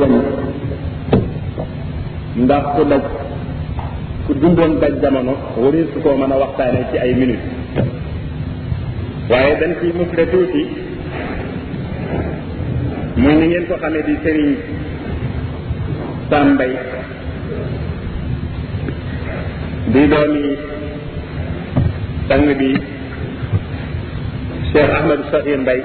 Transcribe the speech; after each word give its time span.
yoon 0.00 0.14
ndax 2.44 2.64
ku 2.76 2.82
daj 2.90 3.04
ku 4.26 4.30
dundoon 4.40 4.72
daj 4.82 4.94
jamono 5.02 5.34
wari 5.62 5.80
su 5.90 5.98
koo 6.04 6.14
mën 6.20 6.32
a 6.34 6.40
waxtaane 6.42 6.80
ci 6.90 6.96
ay 7.04 7.12
minute 7.20 7.44
waaye 9.30 9.52
dañ 9.60 9.72
ciy 9.78 9.90
musle 9.98 10.22
tuuti 10.32 10.62
mooy 13.20 13.36
ni 13.38 13.46
ngeen 13.48 13.66
ko 13.68 13.74
xamee 13.82 14.04
di 14.06 14.14
sëriñ 14.22 14.50
sàmbay 16.30 16.72
di 19.92 20.02
doomi 20.12 20.44
sang 22.28 22.46
bi 22.58 22.68
cheikh 24.70 24.92
ahmadou 24.98 25.26
sahir 25.30 25.58
mbay 25.64 25.80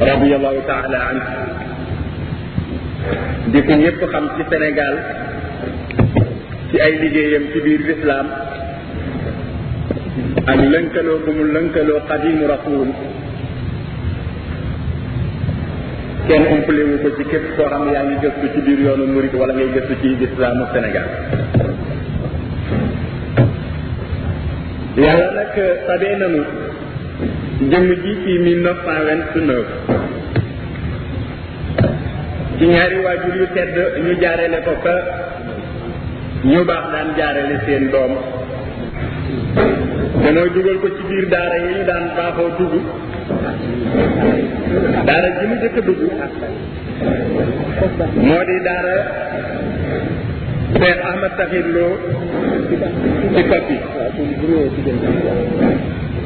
رضي 0.00 0.32
الله 0.36 0.56
تعالى 0.66 0.96
عنه 1.08 1.24
ديكو 3.54 3.72
نيب 3.78 4.02
خام 4.12 4.24
سي 4.36 4.42
سنغال 4.50 4.94
سي 6.70 6.76
اي 6.86 6.92
ليغييام 7.00 7.44
سي 7.54 7.58
بير 7.64 7.80
الاسلام 7.86 8.26
ان 10.52 10.58
لنكلو 10.72 11.14
بوم 11.26 11.38
لنكلو 11.54 11.96
قديم 12.10 12.38
رسول 12.54 12.88
كان 16.28 16.42
امبلي 16.54 16.82
وكو 16.90 17.08
سي 17.16 17.22
كيب 17.30 17.44
سورام 17.56 17.84
ياغي 17.94 18.16
جيسو 18.22 18.46
سي 18.54 18.60
بير 18.66 18.78
يونو 18.86 19.04
موريد 19.14 19.34
ولا 19.42 19.54
غي 19.56 19.66
جيسو 19.76 19.94
سي 20.02 20.06
الاسلام 20.18 20.56
السنغال 20.66 21.08
يالا 25.04 25.28
نك 25.38 25.56
تابينا 25.86 26.28
نو 26.32 26.65
jëmm 27.70 27.88
ji 28.02 28.10
ci 28.22 28.32
1929 28.38 29.64
ci 32.58 32.64
ñaari 32.66 32.96
waajur 33.04 33.34
yu 33.40 33.46
tedd 33.56 33.74
ñu 34.04 34.12
jaarale 34.22 34.58
ko 34.66 34.72
ka 34.84 34.94
ñu 36.50 36.60
baax 36.68 36.84
daan 36.92 37.08
jaarale 37.18 37.56
seen 37.64 37.84
doom 37.92 38.12
danoo 40.22 40.48
dugal 40.54 40.76
ko 40.82 40.88
ci 40.96 41.02
biir 41.08 41.26
daara 41.32 41.56
yi 41.62 41.68
ñu 41.76 41.82
daan 41.90 42.04
baaxoo 42.16 42.50
dugg 42.58 42.74
daara 45.06 45.28
ji 45.40 45.44
mu 45.50 45.56
jëkk 45.62 45.76
dugg 45.88 46.00
moo 48.26 48.42
di 48.48 48.56
daara 48.66 48.96
Cheikh 50.76 51.00
Ahmad 51.10 51.32
Tahir 51.36 51.66
Lo 51.74 51.86
ci 53.32 53.42
Kopi 53.48 53.76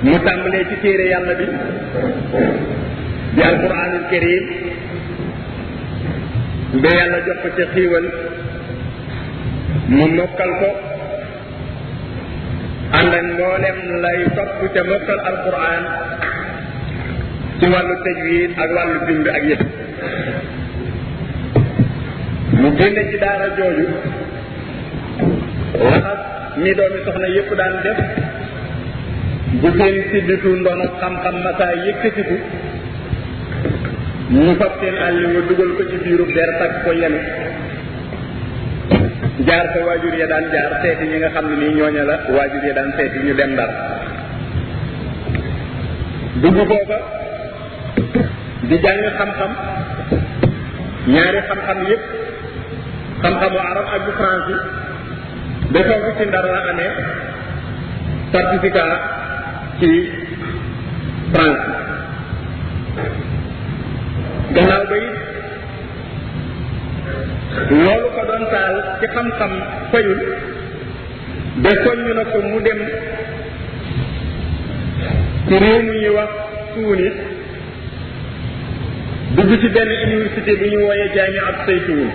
mu 0.04 0.12
tàmbalee 0.26 0.64
ci 0.68 0.76
téere 0.82 1.04
yàlla 1.12 1.34
bi 1.38 1.46
di 3.34 3.42
alquranul 3.48 4.04
karim 4.12 4.44
ba 6.82 6.90
yàlla 6.98 7.18
jox 7.26 7.36
ko 7.42 7.48
ca 7.56 7.64
xiiwal 7.74 8.06
mu 9.96 10.04
mokkal 10.18 10.50
ko 10.60 10.70
ànd 12.98 13.12
ak 13.18 13.24
mboolem 13.32 13.76
lay 14.04 14.18
topp 14.36 14.52
ca 14.74 14.82
mokkal 14.90 15.18
alquran 15.30 15.82
ci 17.58 17.64
wàllu 17.72 17.94
tajwid 18.04 18.50
ak 18.62 18.70
wàllu 18.76 18.98
bind 19.06 19.26
ak 19.36 19.42
yëpp 19.50 19.62
mu 22.60 22.68
génne 22.78 23.02
ci 23.10 23.16
daara 23.22 23.46
jooju 23.56 23.86
laxas 25.86 26.20
mi 26.60 26.70
doomi 26.78 26.98
soxna 27.04 27.26
yëpp 27.36 27.50
daan 27.58 27.74
def 27.84 27.98
bu 29.58 29.68
seen 29.78 29.94
sidditu 30.14 30.48
ndono 30.62 30.84
xam-xam 31.02 31.34
masaa 31.44 31.74
yëkkatiku 31.84 32.36
ñu 34.30 34.52
fab 34.60 34.72
seen 34.80 34.94
àll 35.06 35.18
wa 35.34 35.42
dugal 35.48 35.70
ko 35.76 35.82
ci 35.90 35.96
biiru 36.04 36.24
der 36.34 36.50
takk 36.60 36.72
ko 36.86 36.90
yenu 37.00 37.18
jaar 39.48 39.66
ko 39.74 39.78
waajur 39.88 40.14
ya 40.20 40.26
daan 40.32 40.44
jaar 40.54 40.70
seeti 40.82 41.04
ñi 41.10 41.16
nga 41.18 41.30
xam 41.34 41.44
ne 41.50 41.56
nii 41.62 41.74
ñooña 41.78 42.02
la 42.10 42.16
waajur 42.36 42.62
ya 42.68 42.74
daan 42.78 42.90
seeti 42.96 43.18
ñu 43.26 43.32
dem 43.34 43.50
ndar 43.52 43.70
dugg 46.42 46.56
booba 46.70 46.98
di 48.70 48.76
jàng 48.82 49.02
xam-xam 49.18 49.50
ñaari 51.10 51.40
xam-xam 51.48 51.78
yépp 51.90 52.02
xam-xamu 53.22 53.58
arab 53.70 53.86
ak 53.94 54.00
bu 54.06 54.12
français 54.18 54.58
dafa 55.74 55.94
ko 56.04 56.10
ci 56.18 56.24
ndar 56.30 56.44
la 56.54 56.60
amee 56.70 56.92
certificat 58.32 59.09
ci 59.80 59.92
France 61.32 61.64
gannaaw 64.54 64.82
ba 64.90 64.96
it 65.00 65.08
loolu 67.82 68.06
ko 68.14 68.20
doon 68.28 68.44
taal 68.52 68.74
ci 69.00 69.06
xam-xam 69.14 69.52
fayul 69.92 70.20
de 71.64 71.70
soññu 71.84 72.12
na 72.14 72.24
ko 72.32 72.36
mu 72.44 72.58
dem 72.60 72.78
ci 75.48 75.54
réew 75.62 75.80
mi 75.88 75.94
ñuy 76.00 76.12
wax 76.16 76.30
Tunis 76.74 77.16
dugg 79.36 79.50
ci 79.60 79.68
benn 79.74 79.90
université 80.06 80.52
bi 80.60 80.70
ñu 80.70 80.78
wooyee 80.84 81.10
jaami 81.14 81.38
ab 81.48 81.56
saytuwul 81.66 82.10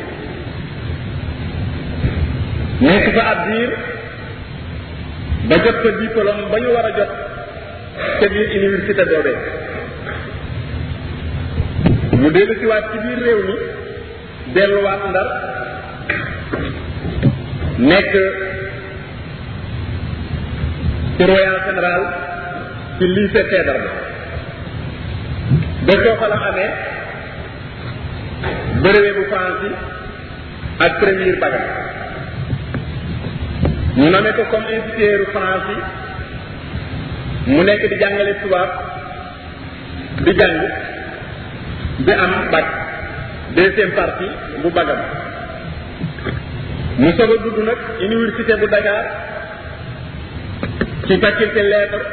nekk 2.86 3.06
fa 3.16 3.22
ab 3.32 3.40
diir 3.50 3.72
ba 5.50 5.56
jot 5.64 5.78
sa 5.84 5.90
diplôme 6.02 6.44
ba 6.52 6.58
ñu 6.64 6.72
war 6.78 6.88
a 6.90 6.94
jot 7.00 7.14
te 8.20 8.28
biir 8.34 8.50
université 8.62 9.04
boobee 9.14 9.36
mu 12.22 12.28
dellu 12.38 12.66
waat 12.72 12.86
ci 12.92 12.98
biir 13.04 13.20
réew 13.26 13.40
mi 13.48 13.56
delluwaat 14.56 15.02
ndar 15.12 15.28
nekk 17.90 18.14
ci 21.16 21.24
royal 21.32 21.58
général 21.68 22.02
ci 22.98 23.04
lycée 23.16 23.44
Faidherbe 23.50 23.88
ba 25.86 25.94
soo 26.04 26.16
fa 26.20 26.28
la 26.34 26.38
amee 26.50 26.72
brevet 28.84 29.16
bu 29.18 29.24
France 29.34 29.70
ak 30.86 30.92
premier 31.02 31.36
bac 31.42 31.54
ñu 33.98 34.08
namee 34.14 34.34
ko 34.38 34.44
comme 34.52 34.70
instituteur 34.78 35.22
France 35.36 36.04
mu 37.46 37.62
nekk 37.64 37.84
di 37.90 37.96
jàngale 38.02 38.34
tubaab 38.42 38.70
di 40.26 40.32
jàng 40.40 40.56
di 42.06 42.12
am 42.14 42.34
bac 42.52 42.66
deuxième 43.56 43.94
partie 43.96 44.32
bu 44.62 44.68
bagam 44.74 44.98
mu 46.98 47.10
soog 47.18 47.32
a 47.34 47.38
dugg 47.44 47.58
nag 47.70 47.80
université 48.08 48.54
bu 48.58 48.66
Dakar 48.74 48.98
ci 51.08 51.14
faculté 51.22 51.62
lettres 51.64 52.08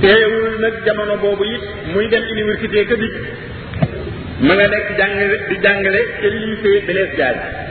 teewul 0.00 0.54
nag 0.60 0.74
jamono 0.84 1.16
boobu 1.22 1.44
it 1.54 1.64
muy 1.94 2.08
dem 2.08 2.22
université 2.36 2.84
que 2.84 2.96
di 3.02 3.08
nga 4.46 4.54
nekk 4.68 4.86
jàng 4.98 5.14
di 5.48 5.56
jàngale 5.62 6.00
ci 6.20 6.26
lycée 6.34 6.78
Blaise 6.86 7.14
Diagne 7.16 7.69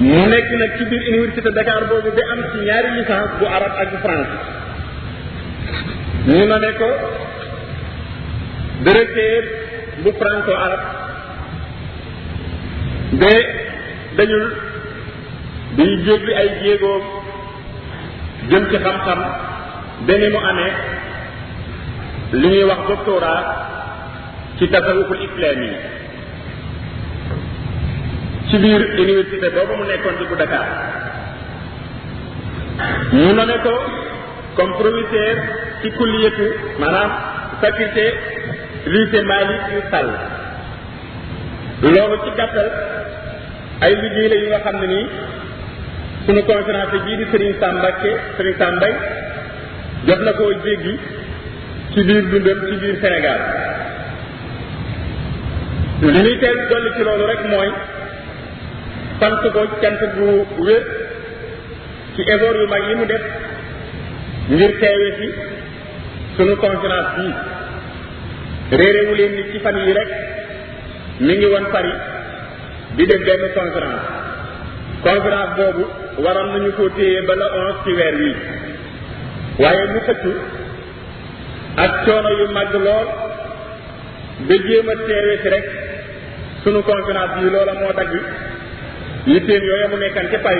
mu 0.00 0.26
nekk 0.28 0.50
nag 0.60 0.70
ci 0.76 0.84
biir 0.92 1.08
université 1.18 1.50
Dakar 1.56 1.82
boobu 1.88 2.10
bi 2.16 2.20
am 2.32 2.40
ci 2.52 2.58
ñaari 2.68 2.88
licence 3.00 3.36
bu 3.38 3.44
arab 3.56 3.72
ak 3.82 3.88
bu 3.92 3.98
français 4.04 4.38
ñu 6.28 6.44
nommé 6.50 6.70
ko 6.78 6.88
directeur 8.84 9.42
bu 10.02 10.10
franco 10.20 10.52
arab 10.66 10.82
ba 13.20 13.32
dañul 14.16 14.46
biy 15.76 15.92
jégli 16.04 16.32
ay 16.40 16.48
jéegoom 16.60 17.04
jëm 18.50 18.62
ci 18.70 18.76
xam-xam 18.84 19.20
beneen 20.06 20.32
mu 20.32 20.38
amee 20.50 20.72
li 22.40 22.48
ñuy 22.52 22.64
wax 22.70 22.80
doctorat 22.88 23.46
ci 24.58 24.64
tasawuful 24.72 25.20
islami 25.26 25.68
yi 25.68 25.95
ci 28.50 28.56
biir 28.62 28.80
université 28.98 29.50
boobu 29.54 29.74
mu 29.80 29.84
nekkoon 29.90 30.14
ci 30.18 30.24
bu 30.30 30.34
Dakar 30.38 30.62
ñu 33.14 33.28
nommé 33.38 33.56
ko 33.66 33.74
comme 34.56 34.74
proviseur 34.78 35.36
ci 35.82 35.88
kulliyatu 35.98 36.46
maanaam 36.80 37.10
faculté 37.62 38.04
lycée 38.94 39.22
Malick 39.30 39.62
Sall 39.90 40.10
loolu 41.82 42.16
ci 42.22 42.30
gàttal 42.38 42.68
ay 43.84 43.92
liggéey 44.02 44.28
la 44.32 44.38
nga 44.48 44.58
xam 44.64 44.76
ne 44.82 44.86
nii 44.94 45.06
suñu 46.26 46.42
conférence 46.50 46.96
bii 47.04 47.16
di 47.20 47.26
Serigne 47.30 47.56
Sambake 47.60 48.12
Serigne 48.36 48.58
Sambay 48.62 48.94
jot 50.06 50.20
na 50.26 50.32
ko 50.38 50.52
jéggi 50.64 50.94
ci 51.92 51.98
biir 52.08 52.22
dundam 52.30 52.58
ci 52.68 52.74
biir 52.82 52.94
Sénégal 53.02 53.40
li 56.00 56.08
muy 56.22 56.38
teel 56.38 56.58
dolli 56.70 56.90
ci 56.96 57.02
loolu 57.02 57.26
rek 57.26 57.42
mooy 57.50 57.70
sant 59.26 59.42
ko 59.50 59.60
cant 59.82 60.00
gu 60.16 60.28
wér 60.66 60.82
ci 62.14 62.22
effort 62.34 62.56
yu 62.60 62.66
mag 62.72 62.82
yi 62.88 62.94
mu 63.00 63.04
def 63.10 63.22
ngir 64.48 64.72
teewe 64.80 65.08
fi 65.18 65.28
sunu 66.36 66.54
conférence 66.64 67.10
bii 67.16 67.32
réeréwu 68.80 69.14
leen 69.18 69.32
ni 69.36 69.42
ci 69.50 69.58
fan 69.64 69.76
yi 69.86 69.92
rek 69.98 70.10
mi 71.24 71.32
ngi 71.36 71.46
woon 71.52 71.66
Paris 71.72 71.98
di 72.96 73.06
def 73.06 73.24
benn 73.28 73.42
conférence 73.58 74.06
conférence 75.06 75.54
boobu 75.58 75.84
waroon 76.24 76.48
nañu 76.54 76.70
ko 76.78 76.84
téye 76.96 77.22
ba 77.28 77.34
la 77.42 77.46
onze 77.58 77.76
ci 77.84 77.90
weer 77.98 78.14
wii 78.22 78.36
waaye 79.62 79.84
mu 79.92 80.00
xëccu 80.06 80.32
ak 81.84 81.92
coono 82.04 82.30
yu 82.40 82.46
mag 82.58 82.70
lool 82.84 83.08
ba 84.48 84.54
jéem 84.66 84.88
a 84.88 84.94
teewe 85.06 85.38
si 85.42 85.48
rek 85.54 85.64
sunu 86.62 86.80
conférence 86.90 87.32
bi 87.40 87.50
loola 87.54 87.74
moo 87.80 87.92
dagg 87.98 88.12
yitem 89.26 89.60
yooya 89.66 89.86
mu 89.90 89.96
nekkan 89.98 90.26
ci 90.30 90.38
pay 90.38 90.58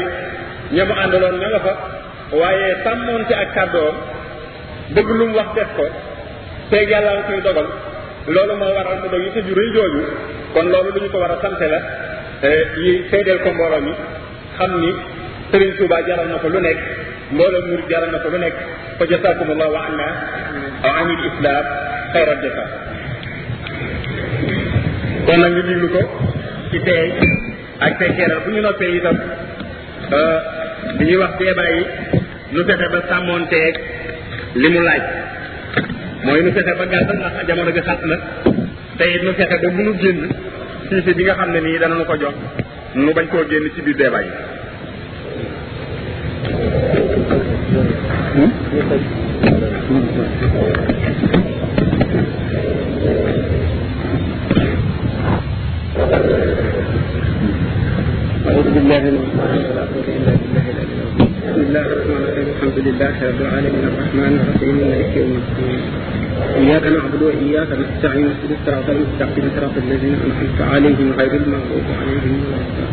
ñamu 0.75 0.91
andalon 0.93 1.39
àndaloon 1.39 1.39
nga 1.55 1.61
fa 1.67 1.73
waye 2.35 2.69
tamon 2.83 3.23
ci 3.31 3.35
ak 3.35 3.51
kaddo 3.55 3.85
bëgg 4.95 5.07
lu 5.15 5.25
mu 5.31 5.35
wax 5.39 5.49
def 5.55 5.71
ko 5.79 5.87
teeg 6.75 6.91
yàlla 6.91 7.23
koy 7.31 7.39
dogal 7.47 7.67
lolu 8.27 8.55
mo 8.59 8.67
waral 8.75 8.99
mu 9.07 9.07
dog 9.09 9.23
ci 9.33 9.41
ju 9.47 9.55
reey 9.55 9.71
joju 9.73 10.03
kon 10.53 10.67
lolu 10.75 10.91
duñu 10.99 11.09
ko 11.15 11.19
wara 11.23 11.39
santé 11.39 11.71
la 11.71 11.81
euh 12.43 12.63
yi 12.83 12.93
seedeel 13.11 13.39
ko 13.47 13.55
mbooloo 13.55 13.81
mi 13.87 13.95
xamni 14.59 14.91
serigne 15.51 15.77
touba 15.79 16.03
jaral 16.03 16.27
nako 16.29 16.49
lu 16.51 16.59
nekk 16.61 16.81
mbooloo 17.39 17.63
mur 17.71 17.81
jaral 17.91 18.11
nako 18.11 18.29
lu 18.35 18.39
nekk 18.43 18.57
fa 18.99 19.05
jasaakum 19.11 19.49
wa 19.55 19.79
anna 19.87 20.09
aw 20.87 20.93
anil 21.07 21.23
islam 21.31 21.65
xayra 22.13 22.35
jasa 22.43 22.65
kon 25.27 25.37
nag 25.41 25.53
ñu 25.55 25.63
diglu 25.71 25.89
ko 25.95 26.03
ci 26.71 26.79
tay 26.85 27.07
ak 27.79 27.93
tekkeeral 28.01 28.41
bu 28.45 28.49
ñu 28.57 28.61
noppee 28.65 28.89
itam 28.97 29.17
li 30.99 31.05
ñuy 31.09 31.19
wax 31.21 31.33
débat 31.41 31.67
yi 31.77 31.83
nu 32.53 32.61
fexe 32.69 32.87
ba 32.93 32.99
sàmmonteeg 33.09 33.75
li 34.63 34.69
mu 34.73 34.81
laaj 34.89 35.03
mooy 36.25 36.41
nu 36.43 36.51
fexe 36.57 36.73
ba 36.79 36.85
gàttal 36.93 37.17
ndax 37.21 37.33
jamono 37.49 37.71
gi 37.77 37.83
xat 37.89 38.01
na 38.11 38.17
te 38.99 39.05
it 39.15 39.23
nu 39.25 39.33
fexe 39.39 39.57
ba 39.63 39.69
munu 39.77 39.93
génn 40.03 40.21
siisi 40.89 41.11
bi 41.17 41.23
nga 41.25 41.35
xam 41.39 41.51
ne 41.53 41.61
nii 41.61 41.79
danañu 41.83 42.05
ko 42.11 42.15
jox 42.23 42.35
nu 42.95 43.13
bañ 43.17 43.27
koo 43.29 43.45
génn 43.51 43.65
ci 43.75 43.81
biir 43.85 43.97
débat 44.03 44.25
Thank 55.97 56.41
you. 56.41 56.46
بالله 58.77 59.05
والصلاة 59.09 59.55
إلا 59.57 59.83
بالله 59.93 60.37
بسم 61.19 61.61
الله 61.65 61.85
الرحمن 61.97 62.19
الرحيم 62.49 62.49
الحمد 62.57 62.79
لله 62.89 63.09
رب 63.31 63.39
العالمين 63.47 63.85
الرحمن 63.93 64.33
الرحيم 64.45 64.75
مالك 64.85 65.11
يوم 65.17 65.33
الدين 65.41 65.77
إياك 66.63 66.85
نعبد 66.97 67.21
وإياك 67.29 67.71
نستعين 67.83 68.25
اهدنا 68.37 68.55
الصراط 68.61 68.87
المستقيم 68.95 69.45
صراط 69.57 69.75
الذين 69.87 70.15
أنعمت 70.27 70.59
عليهم 70.73 71.07
غير 71.19 71.33
المغضوب 71.47 71.85
عليهم 72.01 72.33
ولا 72.45 72.89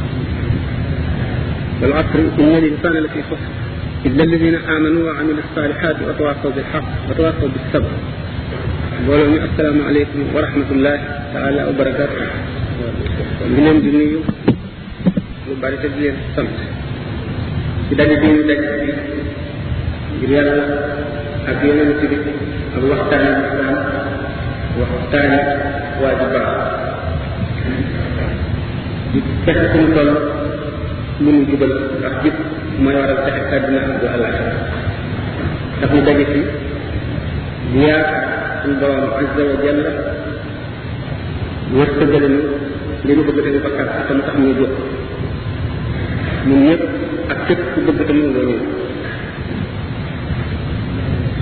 والعصر 1.81 2.17
إن 2.41 2.53
الإنسان 2.63 2.93
لفي 3.03 3.19
خسر 3.27 3.49
إلا 4.07 4.23
الذين 4.27 4.55
آمنوا 4.75 5.01
وعملوا 5.07 5.43
الصالحات 5.49 5.95
وتواصوا 6.07 6.51
بالحق 6.55 6.87
وتواصوا 7.09 7.49
بالصبر 7.53 7.93
mbooloo 9.03 9.27
mi 9.35 9.39
asalaamaaleykum 9.47 10.19
wa 10.35 10.41
rahmatullahi 10.47 11.01
taala 11.33 11.61
wa 11.67 11.73
barakaatu 13.51 14.31
lu 15.47 15.59
bari 15.59 15.75
ya. 15.75 15.91
dia 15.91 15.91
di 15.91 16.07
leen 16.07 16.15
ci 17.91 17.95
dañu 17.99 18.15
bi 18.15 18.27
ñu 18.31 18.47
daj 18.47 18.59
ngir 20.17 20.31
yàlla 20.31 20.63
ak 21.51 21.57
yeneen 21.63 21.91
ci 21.99 22.05
bi 22.11 22.15
ak 22.77 22.83
waxtaan 25.99 26.45
di 29.13 29.19
fexe 29.45 29.65
suñu 29.71 29.87
toll 29.93 30.11
mënu 31.19 31.39
jubal 31.51 31.73
ak 32.07 32.13
jëpp 32.23 32.35
mooy 32.79 32.95
waral 32.97 33.19
fexe 33.27 33.43
àddina 33.57 33.79
ak 33.83 33.99
du 34.01 34.05
àllaaxira 34.13 34.51
tax 35.81 35.89
ñu 35.93 36.01
daje 36.07 36.41
borom 38.79 39.03
azza 39.19 39.41
wa 39.49 39.55
jalla 39.63 39.87
wërsëgale 41.75 42.27
ñu 42.31 42.39
li 43.05 43.11
ñu 43.15 43.21
bëgg 43.27 43.39
dañu 43.43 43.59
ñun 46.47 46.59
ñëpp 46.65 46.81
ak 47.31 47.37
képp 47.47 47.59
ku 47.73 47.79
bëgg 47.85 47.99
te 48.07 48.13
mën 48.13 48.25
nga 48.27 48.41
ñëw 48.41 48.51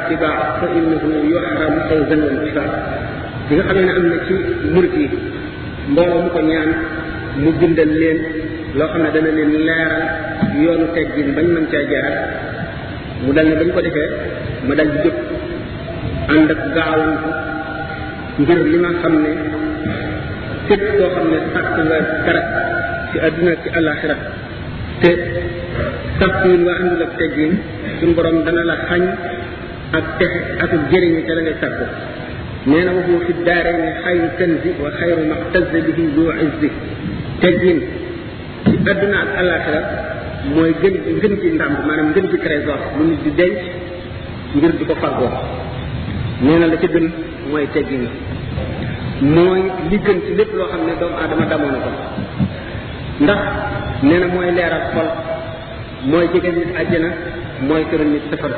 tiba 0.09 0.29
fa 0.59 0.65
innahu 0.77 1.07
yuxram 1.31 1.73
aw 1.91 1.99
zanwan 2.09 2.35
tiba 2.49 2.63
bi 3.47 3.53
nga 3.55 3.63
xamee 3.71 3.89
am 3.95 4.03
na 4.11 4.17
ci 4.27 4.33
murit 4.73 4.93
yi 4.99 5.07
mu 5.93 6.03
ko 6.33 6.39
ñaan 6.49 6.69
mu 7.41 7.49
bindal 7.59 7.89
leen 8.01 8.19
loo 8.77 8.87
xam 8.91 9.03
dana 9.13 9.29
leen 9.37 9.49
leeral 9.67 10.01
yoonu 10.63 10.85
teggin 10.95 11.29
bañ 11.37 11.47
mën 11.53 11.65
caa 11.71 11.85
jaar 11.91 12.11
mu 13.23 13.33
dal 13.33 13.49
bañ 13.59 13.69
ko 13.75 13.79
ma 14.67 14.73
dal 14.79 14.89
di 15.03 15.11
ak 16.31 17.35
ngir 18.39 18.59
li 18.71 18.75
ci 23.11 23.17
àdduna 23.27 23.51
ci 23.63 23.67
àllaaxira 23.77 24.15
te 25.01 25.09
sàpp 26.19 26.35
ñun 26.47 26.61
nga 26.63 26.73
àndul 26.81 27.01
ak 27.07 27.11
teggin 27.19 27.53
suñu 27.99 28.13
borom 28.17 28.37
dana 28.45 28.63
la 28.69 28.75
xañ 28.87 29.03
ak 29.97 30.03
texe 30.19 30.39
ak 30.63 30.71
jëriñu 30.91 31.19
ca 31.27 31.33
la 31.37 31.41
sàkku 31.61 31.85
nee 32.69 32.85
waxu 32.95 33.13
fi 33.25 33.33
daarayni 33.45 33.89
xayru 34.03 34.27
kanzi 34.39 34.69
wa 34.83 34.89
xayru 34.99 35.21
maxtaz 35.29 35.63
mooy 40.53 40.71
gën 40.81 40.93
ngën 41.17 41.33
ci 41.41 41.47
ndàmb 41.55 41.77
maanaam 41.87 42.09
ngën 42.11 42.27
ci 42.31 42.37
trésor 42.43 42.79
lu 42.97 43.03
nit 43.09 43.19
di 43.23 43.31
denc 43.39 43.57
ngir 44.57 44.71
di 44.77 44.83
ko 44.89 44.93
fàggoo 45.01 45.27
nee 46.45 46.59
na 46.59 46.65
la 46.71 46.77
ca 46.81 46.87
gën 46.93 47.05
mooy 47.51 47.65
teggin 47.73 48.05
mooy 49.35 49.61
li 49.89 49.97
gën 50.05 50.17
ci 50.25 50.31
lépp 50.39 50.53
loo 50.57 50.67
xam 50.71 50.81
ne 50.87 50.93
doomu 50.99 51.17
aadama 51.21 51.45
damoo 51.51 51.71
na 51.73 51.79
ko 51.85 51.89
ndax 53.19 53.37
neena 54.05 54.27
na 54.29 54.33
mooy 54.33 54.49
leeral 54.55 54.83
xol 54.93 55.07
mooy 56.09 56.25
jigéen 56.33 56.55
nit 56.59 56.71
àjjana 56.81 57.09
mooy 57.67 57.83
tëral 57.89 58.09
nit 58.13 58.23
safar 58.29 58.51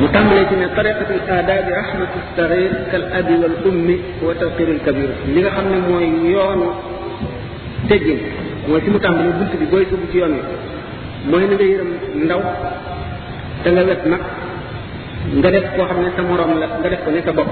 mu 0.00 0.06
tàmbalee 0.14 0.44
ci 0.48 0.54
ne 0.60 0.66
tariqatu 0.76 1.14
aadaabi 1.34 1.70
rahmatu 1.80 2.18
sarir 2.36 2.72
kal 2.90 3.04
abi 3.18 3.34
wal 3.42 3.56
ummi 3.68 3.94
wa 4.26 4.34
tawqir 4.40 4.68
al 4.76 4.80
kabir 4.86 5.10
li 5.32 5.38
nga 5.42 5.50
xam 5.56 5.66
ne 5.72 5.78
mooy 5.88 6.06
yoonu 6.34 6.68
teggin 7.88 8.20
mooy 8.68 8.80
fi 8.84 8.88
mu 8.94 8.98
tàmbale 9.04 9.30
bunt 9.38 9.52
bi 9.60 9.66
booy 9.72 9.84
dugg 9.90 10.02
ci 10.10 10.16
yoon 10.20 10.32
wi 10.36 10.42
mooy 11.30 11.42
na 11.50 11.54
nga 11.54 11.64
yërëm 11.72 11.90
ndaw 12.24 12.42
da 13.62 13.68
nga 13.74 13.82
wet 13.88 14.02
nag 14.12 14.22
nga 15.38 15.48
def 15.54 15.66
koo 15.74 15.86
xam 15.88 15.98
ne 16.04 16.10
sa 16.16 16.22
morom 16.22 16.50
la 16.62 16.66
nga 16.80 16.88
def 16.92 17.00
ko 17.04 17.10
ne 17.10 17.20
sa 17.26 17.32
bopp 17.38 17.50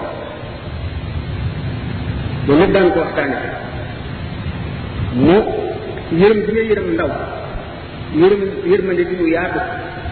loolu 2.47 2.61
lépp 2.61 2.73
daan 2.75 2.91
ko 2.93 2.99
waxtaanee 3.05 3.51
mu 5.19 5.37
yërëm 6.21 6.39
bi 6.45 6.51
nga 6.55 6.63
yërëm 6.71 6.89
ndaw 6.95 7.11
yërëm 8.21 8.43
yërmande 8.71 9.03
bi 9.09 9.15
mu 9.21 9.27
yaatu 9.35 9.61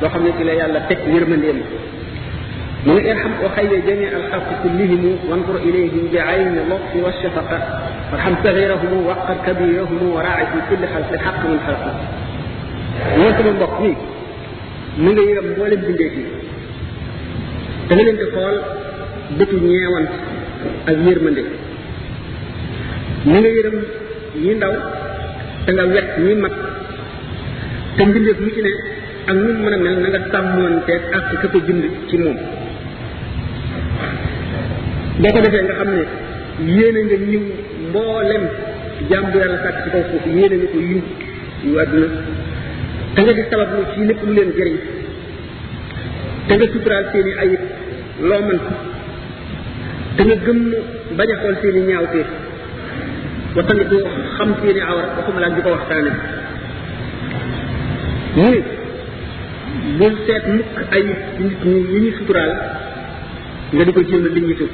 loo 0.00 0.08
xam 0.12 0.22
ne 0.24 0.30
ci 0.38 0.42
la 0.48 0.52
yàlla 0.60 0.80
teg 0.88 0.98
yërmandeem 1.14 1.60
من 2.86 2.98
ارحم 3.08 3.32
أخي 3.46 3.80
جميع 3.86 4.08
الخلق 4.10 4.48
كلهم 4.62 5.16
وانظر 5.30 5.56
إليهم 5.56 6.02
بعين 6.12 6.48
اللطف 6.58 6.92
والشفقة 7.04 7.58
وارحم 8.12 8.34
صغيرهم 8.44 9.06
وقر 9.06 9.36
كبيرهم 9.46 10.00
وراعي 10.14 10.46
في 10.46 10.58
كل 10.70 10.82
خلق 10.94 11.10
الحق 11.12 11.40
من 11.46 11.58
خلقه 11.66 11.94
وانت 13.18 13.40
من 13.46 13.56
بطني 13.62 13.94
من 14.98 15.18
غير 15.18 15.42
مولم 15.58 15.80
من 15.88 15.94
ديكي 15.98 16.24
تغلين 17.90 18.16
تقول 18.18 18.56
بطو 19.38 19.56
نيوان 19.62 20.06
أزمير 20.88 21.18
من 21.24 21.34
ديكي 21.36 21.54
من 23.30 23.42
غير 23.44 23.66
yi 24.34 24.50
ndaw 24.56 24.72
te 25.66 25.70
nga 25.76 25.84
wet 25.92 26.08
ñi 26.24 26.34
mag 26.42 26.52
te 27.96 28.02
mbindeef 28.08 28.38
mu 28.40 28.48
ci 28.54 28.60
ne 28.64 28.72
ak 29.28 29.36
nu 29.36 29.52
mën 29.62 29.72
a 29.72 29.76
mel 29.78 29.96
na 30.00 30.08
nga 30.08 30.20
sàmmoonteeg 30.32 31.02
ak 31.16 31.24
ka 31.40 31.46
ko 31.52 31.58
bind 31.66 31.84
ci 32.08 32.16
moom 32.18 32.38
boo 35.20 35.30
ko 35.32 35.38
defee 35.44 35.62
nga 35.64 35.74
xam 35.78 35.90
ne 35.98 36.04
yéene 36.74 36.98
nga 37.06 37.16
ñëw 37.30 37.42
mboolem 37.88 38.44
jaam 39.10 39.24
bu 39.32 39.38
ci 39.84 39.90
kaw 39.92 40.02
foofu 40.10 40.28
yéene 40.36 40.56
nga 40.56 40.68
ko 40.72 40.78
yiw 40.88 41.00
yu 41.66 41.78
àdduna 41.82 42.08
te 43.14 43.18
nga 43.22 43.32
di 43.36 43.42
sabab 43.50 43.70
lu 43.76 43.82
ci 43.92 43.98
lépp 44.08 44.20
lu 44.26 44.32
leen 44.32 44.50
jëriñ 44.56 44.76
te 46.46 46.52
nga 46.56 46.66
suturaal 46.72 47.04
seen 47.12 47.28
ayib 47.42 47.60
loo 48.28 48.42
mën 48.48 48.60
te 50.16 50.22
nga 50.26 50.36
gëm 50.44 50.58
bañ 51.18 51.28
a 51.30 51.36
xool 51.40 51.56
wattandiku 53.56 53.96
xam 54.36 54.50
seeni 54.60 54.80
awra 54.90 55.06
waxuma 55.16 55.38
laa 55.42 55.50
di 55.54 55.62
ko 55.66 55.70
mu 58.36 58.44
ni 58.50 58.58
bul 59.98 60.14
seet 60.26 60.44
mukk 60.54 60.76
ay 60.94 61.02
nit 61.40 61.62
li 61.64 61.72
ñu 62.04 62.10
suturaal 62.16 62.52
nga 63.74 63.84
di 63.86 63.92
ko 63.94 64.00
jéem 64.08 64.24
a 64.26 64.28
liñitu 64.36 64.66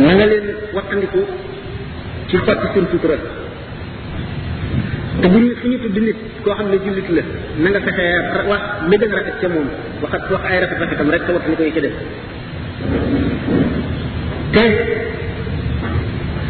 na 0.00 0.12
nga 0.16 0.26
leen 0.30 0.46
wattandiku 0.76 1.20
ci 2.28 2.34
xotti 2.44 2.66
seen 2.74 2.86
sutura 2.92 3.16
te 5.20 5.26
bu 5.28 5.36
ñu 5.38 5.50
su 5.60 5.66
nit 5.68 6.14
koo 6.44 6.54
xam 6.54 6.66
ne 6.70 6.76
jullit 6.84 7.08
la 7.16 7.22
na 7.62 7.68
nga 7.70 7.80
fexe 7.86 8.04
wax 8.50 8.62
li 8.88 8.96
gën 9.00 9.14
a 9.18 9.20
ca 9.40 9.48
moom 9.54 9.66
wax 10.02 10.12
ay 10.50 10.56
rafet 10.62 10.78
rafetam 10.82 11.10
rek 11.10 11.22
te 11.26 11.32
wattandiku 11.34 11.62
yi 11.62 11.72
ci 11.76 11.80
def 14.52 14.66
te 14.66 14.99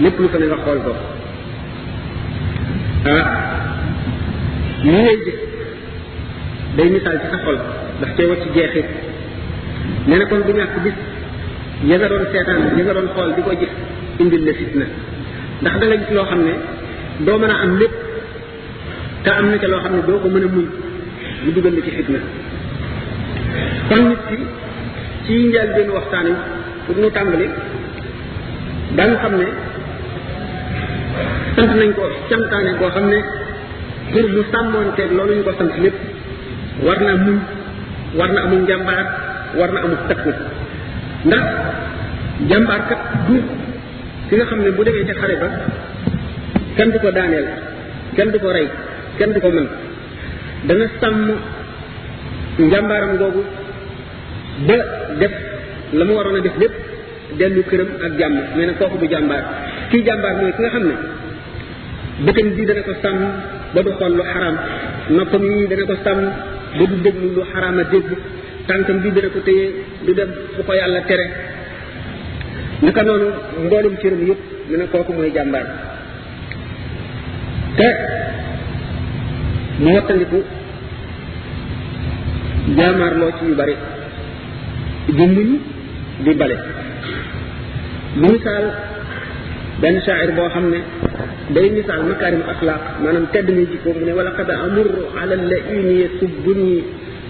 lépp 0.00 0.18
lu 0.18 0.28
fa 0.28 0.38
ne 0.38 0.46
nga 0.46 0.56
xool 0.56 0.78
ko 0.84 0.92
ah 3.10 3.26
li 4.84 4.90
ngay 4.90 5.16
gis 5.24 5.34
day 6.76 6.88
misaal 6.90 7.16
ci 7.20 7.26
sa 7.32 7.36
xol 7.44 7.56
ndax 7.98 8.10
cee 8.16 8.26
wacc 8.30 8.44
jeexit 8.54 8.86
nee 10.06 10.18
na 10.18 10.24
kon 10.26 10.40
bu 10.46 10.52
ñàkk 10.52 10.76
bis 10.84 10.94
ya 11.88 11.96
nga 11.98 12.08
doon 12.08 12.24
seetaan 12.32 12.58
ya 12.78 12.84
nga 12.84 12.94
doon 12.94 13.08
xool 13.14 13.30
di 13.36 13.42
ko 13.42 13.50
gis 13.60 13.72
indil 14.20 14.42
la 14.46 14.52
fitna 14.58 14.84
ndax 15.62 15.74
da 15.80 15.84
nga 15.86 15.96
gis 16.00 16.10
loo 16.16 16.24
xam 16.30 16.40
ne 16.46 16.52
doo 17.26 17.38
mën 17.38 17.50
a 17.50 17.56
am 17.64 17.76
lépp 17.80 17.94
te 19.22 19.30
am 19.30 19.46
na 19.50 19.56
ca 19.60 19.66
loo 19.68 19.80
xam 19.84 19.92
ne 19.96 20.02
doo 20.08 20.18
ko 20.22 20.28
mën 20.28 20.44
a 20.46 20.48
muñ 20.54 20.66
mu 21.44 21.52
dugal 21.54 21.72
la 21.76 21.80
ci 21.86 21.90
fitna 21.98 22.18
kon 23.88 24.02
nit 24.08 24.20
ki 24.30 24.36
ci 25.26 25.32
njaal 25.46 25.68
benn 25.76 25.90
waxtaan 25.96 26.26
yi 26.26 26.34
pour 26.86 26.96
ñu 26.96 27.08
tàmbali 27.16 27.46
daan 28.96 29.14
xam 29.22 29.36
ne 29.40 29.46
sant 31.56 31.70
nañ 31.80 31.88
ko 31.96 32.04
santaane 32.30 32.70
koo 32.78 32.90
xam 32.94 33.06
ne 33.12 33.18
pour 34.12 34.26
mu 34.34 34.42
sàmmoonteeg 34.52 35.10
loolu 35.16 35.32
ñu 35.36 35.42
ko 35.42 35.52
sant 35.58 35.72
lépp 35.84 35.96
war 36.86 36.98
naa 37.06 37.16
muñ 37.26 37.36
war 38.18 38.30
na 38.34 38.40
amul 38.44 38.60
njàmbaar 38.66 39.06
war 39.58 39.70
na 39.74 39.80
amul 39.84 40.00
takku 40.08 40.30
ndax 41.28 41.44
njàmbaar 42.48 42.80
kat 42.88 43.00
du 43.26 43.36
ki 44.28 44.34
nga 44.36 44.44
xam 44.50 44.60
ne 44.64 44.70
bu 44.76 44.82
demee 44.84 45.04
ca 45.08 45.14
xare 45.20 45.34
ba 45.42 45.48
kenn 46.76 46.90
du 46.92 46.98
ko 47.04 47.10
daaneel 47.16 47.46
kenn 48.16 48.30
du 48.32 48.38
ko 48.42 48.48
rey 48.56 48.68
kenn 49.18 49.32
du 49.34 49.40
ko 49.40 49.48
mën 49.56 49.66
dana 50.68 50.84
sàmm 51.00 51.16
njàmbaaram 52.70 53.12
googu 53.20 53.42
ba 54.68 54.78
def 55.20 55.34
la 55.96 56.02
mu 56.04 56.12
waroon 56.16 56.36
a 56.38 56.40
def 56.46 56.56
lépp 56.62 56.74
dellu 57.38 57.60
këram 57.70 57.90
ak 58.06 58.12
jàmm 58.18 58.34
kooku 58.78 59.06
jàmbaar 59.12 59.44
kii 59.90 60.02
jàmbaar 60.06 60.34
mooy 60.40 60.52
ki 60.54 60.60
nga 60.62 60.70
xam 60.76 60.84
ne 60.90 60.94
bëtam 62.24 62.48
bii 62.54 62.66
dana 62.68 62.82
ko 62.86 62.92
sàmm 63.02 63.22
ba 63.74 63.80
du 63.86 63.90
xool 63.98 64.12
lu 64.18 64.22
xaraam 64.32 64.56
noppam 65.16 65.42
yi 65.50 65.66
dana 65.70 65.82
ko 65.90 65.94
sàmm 66.04 66.20
ba 66.78 66.84
du 66.90 66.96
déglu 67.04 67.26
lu 67.36 67.42
xaraam 67.52 67.78
a 67.78 67.84
dégg 67.92 68.08
tànkam 68.66 68.96
bi 69.02 69.08
dana 69.16 69.28
ko 69.34 69.40
téye 69.46 69.64
du 70.06 70.12
dem 70.14 70.30
fu 70.54 70.62
ko 70.66 70.72
yàlla 70.80 71.00
tere 71.08 71.26
naka 72.84 73.02
noonu 73.06 73.28
mboolem 73.64 73.94
cëram 74.00 74.22
yëpp 74.28 74.40
mu 74.70 74.74
ne 74.76 74.84
kooku 74.92 75.12
mooy 75.16 75.30
jàmbaar 75.34 75.66
te 77.78 77.88
mu 79.82 79.90
wattandiku 79.96 80.38
jaamaarloo 82.76 83.32
ci 83.38 83.44
yu 83.48 83.54
bari 83.60 83.74
di 85.16 85.24
muñ 85.34 85.50
di 86.24 86.30
bale 86.40 86.56
bu 88.18 88.26
misaal 88.32 88.66
benn 89.80 89.96
shaa'ir 90.06 90.30
boo 90.36 90.48
xam 90.54 90.64
ne 90.72 90.80
day 91.54 91.68
misaal 91.78 92.02
makaarim 92.12 92.42
axlaaq 92.52 92.82
maanaam 93.02 93.24
tedd 93.34 93.48
ngay 93.54 93.66
jikko 93.72 93.88
mu 93.96 94.02
ne 94.06 94.12
wala 94.18 94.30
qad 94.38 94.50
amur 94.66 94.86
ala 95.20 95.34
la 95.50 95.58
ini 95.78 95.94
yasubbuni 96.04 96.68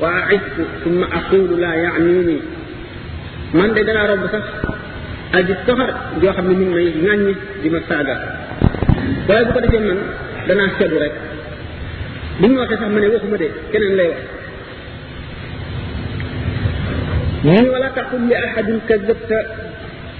wa 0.02 0.10
aisku 0.32 0.62
summa 0.82 1.06
aqulu 1.18 1.54
laa 1.64 1.76
yaanini 1.84 2.38
man 3.58 3.68
de 3.76 3.80
danaa 3.88 4.06
romb 4.10 4.24
sax 4.34 4.44
aji 5.38 5.54
soxar 5.66 5.90
joo 6.22 6.32
xam 6.36 6.46
ne 6.50 6.54
ñu 6.60 6.64
ngi 6.66 6.74
may 6.78 6.88
ŋàññi 7.06 7.32
di 7.62 7.68
ma 7.74 7.80
saaga 7.88 8.14
waaye 9.28 9.42
bu 9.46 9.50
ko 9.56 9.60
defee 9.64 9.82
man 9.88 9.98
danaa 10.48 10.68
seddu 10.78 10.96
rek 11.04 11.14
bu 12.40 12.44
ñu 12.50 12.58
waxee 12.62 12.78
sax 12.82 12.88
ma 12.94 13.00
ne 13.02 13.08
waxuma 13.14 13.36
de 13.42 13.48
keneen 13.72 13.94
lay 14.00 14.10
wax 17.44 17.60
ñu 17.64 17.70
wala 17.74 17.88
taqul 17.96 18.20
li 18.28 18.34
ahadin 18.44 18.78
kadabta 18.88 19.38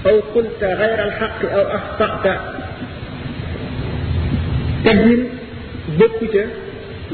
أو 0.09 0.19
قلت 0.35 0.61
غير 0.63 0.99
الحق 1.07 1.39
أو 1.53 1.61
أخطأت 1.61 2.25
تجيل 4.85 5.27
بكتة 5.99 6.45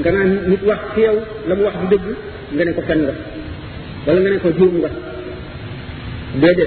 غنا 0.06 0.24
نيت 0.48 0.64
واخ 0.66 0.80
خيو 0.96 1.16
لام 1.48 1.62
واخ 1.62 1.74
دغ 1.92 2.04
غا 2.58 2.64
نكو 2.66 2.82
فن 2.82 3.00
غا 3.08 3.14
ولا 4.08 4.20
غا 4.24 4.30
نكو 4.36 4.50
جوم 4.60 4.76
غا 4.84 4.90
ديد 6.42 6.60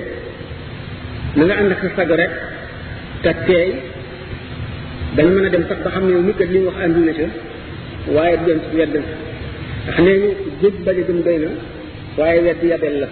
لي 1.37 1.43
غا 1.49 1.55
عندك 1.55 1.81
ساغ 1.97 2.11
رك 2.21 2.35
تاتاي 3.25 3.67
دا 5.17 5.23
نما 5.27 5.41
ندم 5.49 5.63
تاخ 5.69 5.79
باخام 5.85 6.05
نيو 6.09 6.21
نيت 6.29 6.41
لي 6.53 6.59
واخ 6.67 6.77
اندي 6.87 7.01
نيتو 7.09 7.27
واي 8.15 8.33
دم 8.47 8.59
سي 8.71 8.77
يد 8.81 8.95
خني 9.95 10.13
نيو 10.19 10.31
جيب 10.63 10.75
بالي 10.85 11.03
دم 11.09 11.19
بينا 11.27 11.51
واي 12.19 12.37
يد 12.49 12.63
يد 12.71 12.85
لا 13.03 13.09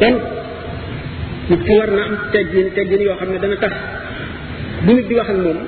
كان 0.00 0.14
nit 1.50 1.58
ki 1.64 1.74
war 1.76 1.90
na 1.92 2.02
am 2.08 2.14
teggin 2.32 2.72
teggin 2.74 3.00
yoo 3.06 3.16
xam 3.20 3.28
ne 3.32 3.38
dana 3.38 3.56
tax 3.56 3.72
bu 4.84 4.90
nit 4.96 5.06
di 5.08 5.14
wax 5.14 5.28
ak 5.28 5.36
moom 5.38 5.58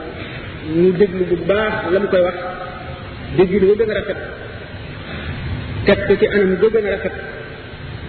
ñu 0.75 0.93
déglu 0.99 1.25
bu 1.31 1.37
baax 1.47 1.75
la 1.93 1.99
mu 2.01 2.09
koy 2.09 2.21
wax 2.23 2.37
déggin 3.37 3.63
wa 3.69 3.75
gën 3.79 3.91
a 3.91 3.95
rafet 3.95 4.17
teg 5.87 5.99
ko 6.07 6.13
ci 6.21 6.27
anam 6.35 6.51
ga 6.61 6.69
gën 6.73 6.87
a 6.87 6.91
rafet 6.91 7.15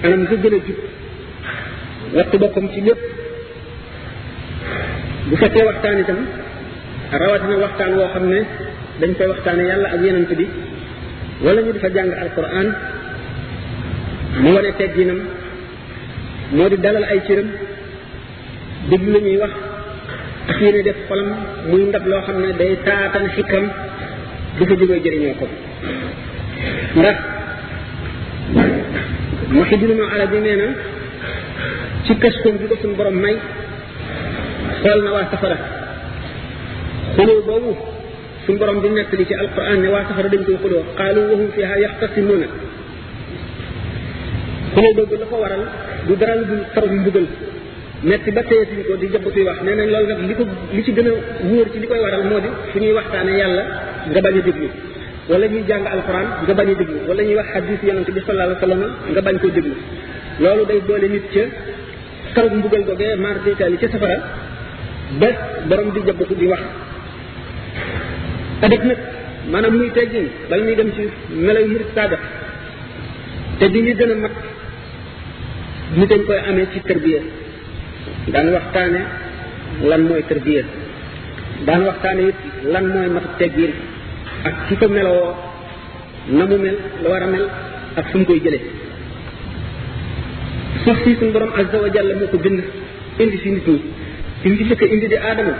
anam 0.04 0.24
ga 0.30 0.36
gën 0.42 0.54
a 0.60 0.64
jub 0.66 0.80
wattu 2.16 2.38
boppam 2.42 2.68
ci 2.74 2.82
lépp 2.82 3.02
bu 5.30 5.36
fekkee 5.42 5.66
waxtaan 5.70 6.00
itam 6.02 6.20
rawatina 7.20 7.56
waxtaan 7.66 7.92
woo 7.98 8.08
xam 8.14 8.26
ne 8.32 8.40
dañ 9.00 9.12
koy 9.18 9.28
waxtaane 9.34 9.64
yàlla 9.70 9.88
ak 9.94 10.02
yenant 10.04 10.32
bi 10.40 10.48
wala 11.44 11.60
ñu 11.62 11.72
di 11.74 11.80
fa 11.80 11.90
jàng 11.96 12.12
alquran 12.24 12.68
mu 14.42 14.50
wane 14.56 14.72
tegginam 14.80 15.20
moo 16.52 16.70
di 16.70 16.78
dalal 16.80 17.04
ay 17.04 17.20
cëram 17.28 17.48
déglu 18.90 19.12
la 19.12 19.20
ñuy 19.20 19.38
wax 19.38 19.54
ak 20.48 20.58
yéene 20.62 20.84
def 20.84 20.96
xolam 21.08 21.28
muy 21.70 21.82
ndab 21.90 22.06
loo 22.08 22.22
xam 22.26 22.38
ne 22.40 22.52
day 22.60 22.76
taatan 22.86 23.28
xikkam 23.36 23.66
di 24.58 24.66
fa 24.68 24.74
jógee 24.80 25.00
jëriñoo 25.04 25.36
ko 25.40 25.46
ndax 27.00 27.18
Muhyiddin 29.54 30.02
Arabi 30.14 30.40
nee 30.46 30.56
na 30.62 30.68
ci 32.06 32.14
këstoom 32.22 32.56
bi 32.60 32.66
ko 32.70 32.76
suñu 32.82 32.96
borom 32.96 33.16
may 33.24 33.36
xool 34.82 35.00
na 35.04 35.12
waa 35.16 35.26
safara 35.32 35.58
xuloo 37.16 37.42
boobu 37.48 37.74
suñu 38.46 38.58
borom 38.62 38.80
di 38.82 38.88
nettali 38.90 39.26
ci 39.28 39.34
alquran 39.42 39.80
ne 39.82 39.88
waa 39.94 40.04
safara 40.08 40.30
dañ 40.30 40.42
koy 40.48 40.58
xuloo 40.64 40.84
qaalu 40.98 41.22
wa 41.30 41.36
hum 41.40 41.48
fiha 41.56 41.76
yaxtasimuuna 41.84 42.48
ku 44.78 44.84
ne 44.86 44.94
dëgg 44.94 45.12
la 45.20 45.26
ko 45.26 45.38
waral 45.42 45.62
du 46.06 46.14
lu 46.14 46.60
dul 46.76 46.92
mbugal 47.02 47.26
metti 48.10 48.30
ba 48.36 48.42
teye 48.50 48.64
ko 48.88 48.96
di 49.02 49.08
jabatuy 49.14 49.44
wax 49.48 49.58
nee 49.66 49.76
nañ 49.80 49.88
loolu 49.94 50.14
nag 50.22 50.48
li 50.76 50.84
ci 50.84 50.94
ci 50.94 51.88
waral 52.04 52.24
moo 52.30 52.40
di 52.40 52.48
fu 52.72 52.78
ñuy 52.80 52.92
nga 52.92 54.22
bañ 54.22 54.38
a 54.38 54.72
wala 55.28 55.48
ñuy 55.48 55.64
jàng 55.68 55.86
alquran 55.94 56.26
nga 56.46 56.54
bañ 56.54 56.70
a 56.70 57.08
wala 57.10 57.24
ñuy 57.26 57.36
wax 57.40 57.48
hadis 57.56 57.80
yonente 57.82 58.12
sallallahu 58.14 58.52
alayhi 58.52 58.60
wasallam 58.60 58.92
nga 59.14 59.22
bañ 59.28 59.36
ko 59.42 59.48
déglu 59.50 59.74
loolu 60.42 60.66
day 60.70 60.80
boole 60.88 61.08
nit 61.10 61.26
ca 61.34 61.44
taw 62.36 62.48
mbugal 62.56 62.84
goge 62.84 63.16
mar 63.26 63.36
détail 63.46 63.78
ci 63.80 63.88
safara 63.92 64.16
ba 65.20 65.28
borom 65.68 65.90
di 65.92 66.02
jabatu 66.06 66.36
di 66.36 66.46
wax 66.54 66.62
muy 69.50 69.90
bal 70.50 70.62
muy 70.62 70.76
dem 70.78 70.92
ci 70.96 71.04
melay 71.30 71.66
te 73.58 73.70
di 73.70 73.82
ñu 73.82 73.94
gën 73.96 74.14
mat 74.22 74.32
ni 75.96 76.04
dañ 76.12 76.22
koy 76.28 76.36
amé 76.48 76.62
ci 76.74 76.80
terbiya 76.88 77.20
dañ 78.34 78.46
waxtane 78.54 79.02
lan 79.90 80.02
moy 80.08 80.24
terbiya 80.30 80.64
dañ 81.68 81.80
waxtane 81.88 82.24
it 82.32 82.38
lan 82.72 82.86
moy 82.94 83.08
mat 83.16 83.26
teggin 83.40 83.72
ak 84.48 84.56
ci 84.68 84.74
ko 84.80 84.86
melo 84.96 85.14
namu 86.38 86.58
mel 86.64 86.76
la 87.02 87.08
wara 87.12 87.28
mel 87.34 87.46
ak 88.00 88.06
fu 88.12 88.20
koy 88.28 88.40
jëlé 88.44 88.60
suuf 90.84 90.98
ci 91.06 91.10
sun 91.20 91.30
borom 91.34 91.52
azza 91.60 91.78
wa 91.84 91.90
jalla 91.94 92.14
moo 92.20 92.28
ko 92.32 92.38
bind 92.44 92.62
indi 93.22 93.38
ci 93.42 93.50
nit 93.52 93.68
ñi 93.68 93.80
indi 94.48 94.64
jëkk 94.70 94.82
indi 94.94 95.08
di 95.12 95.16
aadama 95.28 95.54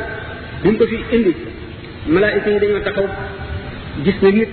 bi 0.64 0.76
ko 0.80 0.86
fi 0.92 0.98
indi 1.16 1.34
malaika 2.14 2.50
yi 2.54 2.60
dañu 2.64 2.80
taxaw 2.86 3.08
gis 4.04 4.18
na 4.24 4.30
nit 4.36 4.50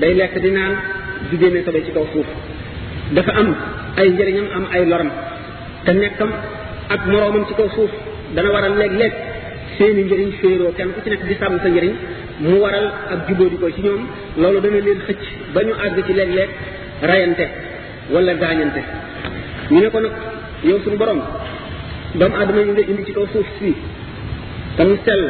day 0.00 0.12
lek 0.18 0.34
di 0.42 0.50
naan 0.56 0.72
di 1.30 1.36
génne 1.40 1.58
sobe 1.64 1.78
ci 1.86 1.92
kaw 1.94 2.04
suuf 2.12 2.26
dafa 3.16 3.32
am 3.40 3.50
ay 3.98 4.06
njëriñam 4.14 4.46
am 4.56 4.64
ay 4.74 4.82
loram 4.86 5.10
te 5.84 5.90
nekkam 5.98 6.30
ak 6.94 7.00
moroomam 7.10 7.44
ci 7.50 7.54
kaw 7.58 7.68
suuf 7.74 7.90
dana 8.34 8.50
waral 8.54 8.74
léeg-léeg 8.80 9.14
seeni 9.76 10.02
njëriñ 10.06 10.30
féeroo 10.40 10.72
kenn 10.78 10.92
ku 10.94 10.98
ci 11.02 11.10
nekk 11.10 11.24
di 11.28 11.34
sàmm 11.40 11.58
sa 11.62 11.68
njëriñ 11.70 11.94
mu 12.46 12.56
waral 12.62 12.86
ak 13.12 13.18
jubóo 13.28 13.50
di 13.52 13.58
ko 13.58 13.66
ci 13.74 13.80
ñoom 13.82 14.02
loolu 14.40 14.60
dana 14.64 14.78
leen 14.86 15.00
xëcc 15.06 15.22
ba 15.54 15.60
ñu 15.66 15.72
àgg 15.84 15.96
ci 16.06 16.12
léeg-léeg 16.18 16.50
rayante 17.08 17.46
wala 18.14 18.32
gaañante 18.42 18.82
ñu 19.70 19.78
ne 19.82 19.90
ko 19.90 19.98
nag 20.00 20.14
yow 20.70 20.78
suñu 20.84 20.96
borom 21.02 21.20
doomu 22.18 22.34
aadama 22.36 22.60
yi 22.60 22.70
nga 22.70 22.82
indi 22.90 23.04
ci 23.06 23.12
kaw 23.12 23.26
suuf 23.32 23.46
si 23.58 23.74
tam 24.76 24.90
sell 25.04 25.24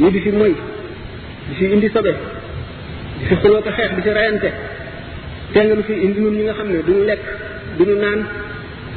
ñu 0.00 0.08
di 0.14 0.20
fi 0.20 0.30
moy 0.30 0.54
di 1.48 1.54
fi 1.58 1.64
indi 1.74 1.88
sobe 1.94 2.12
di 3.18 3.24
fi 3.28 3.34
xuloo 3.40 3.62
ko 3.64 3.70
xeex 3.76 3.90
di 3.96 4.02
fi 4.06 4.10
rayante 4.10 4.50
teel 5.52 5.76
na 5.76 5.82
fi 5.82 5.94
indi 5.96 6.20
ñun 6.20 6.34
ñi 6.34 6.42
nga 6.44 6.52
xam 6.54 6.68
ne 6.68 6.82
duñu 6.86 7.04
lekk 7.04 7.20
duñu 7.78 7.94
naan 8.00 8.20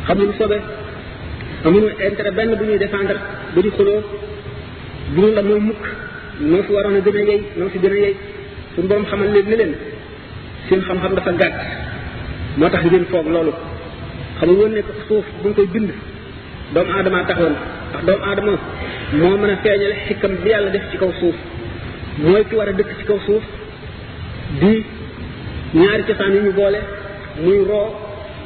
xamuñu 0.07 0.33
sobe 0.37 0.57
amuñu 1.65 1.87
intérêt 2.07 2.31
benn 2.35 2.55
bu 2.57 2.63
ñuy 2.65 2.77
défendre 2.77 3.17
ba 3.55 3.59
di 3.61 3.69
xuloo 3.77 3.99
duñu 5.15 5.31
la 5.35 5.41
moo 5.41 5.59
mukk 5.59 5.83
noo 6.39 6.63
fi 6.63 6.71
waroon 6.73 6.95
a 6.95 7.01
gën 7.05 7.15
a 7.17 7.23
yey 7.29 7.41
noo 7.57 7.69
fi 7.69 7.77
gën 7.79 7.91
a 7.91 7.95
yey 8.05 8.13
suñ 8.75 8.87
borom 8.87 9.05
xamal 9.05 9.31
leen 9.33 9.45
ne 9.49 9.55
leen 9.55 9.71
seen 10.67 10.79
xam-xam 10.87 11.13
dafa 11.17 11.31
gàtt 11.41 11.53
moo 12.57 12.69
tax 12.69 12.83
ngeen 12.85 13.05
foog 13.11 13.27
loolu 13.35 13.53
xamul 14.39 14.55
woon 14.59 14.71
ne 14.75 14.81
suuf 15.07 15.25
bu 15.41 15.47
ñu 15.47 15.53
koy 15.57 15.67
bind 15.73 15.89
doomu 16.73 16.91
aadama 16.91 17.23
taxoon 17.27 17.55
ndax 17.89 18.03
doomu 18.07 18.23
aadama 18.29 18.53
moo 19.19 19.37
mën 19.41 19.49
a 19.53 19.55
feeñal 19.63 19.93
xikam 20.07 20.31
bi 20.43 20.49
yàlla 20.53 20.69
def 20.75 20.83
ci 20.91 20.97
kaw 21.01 21.11
suuf 21.19 21.35
mooy 22.23 22.43
ki 22.49 22.55
war 22.57 22.69
a 22.71 22.73
dëkk 22.79 22.89
ci 22.99 23.03
kaw 23.09 23.19
suuf 23.25 23.43
di 24.59 24.73
ñaari 25.73 26.03
cosaan 26.03 26.33
yi 26.35 26.39
ñu 26.43 26.51
boole 26.51 26.79
muy 27.43 27.63
roo 27.69 27.87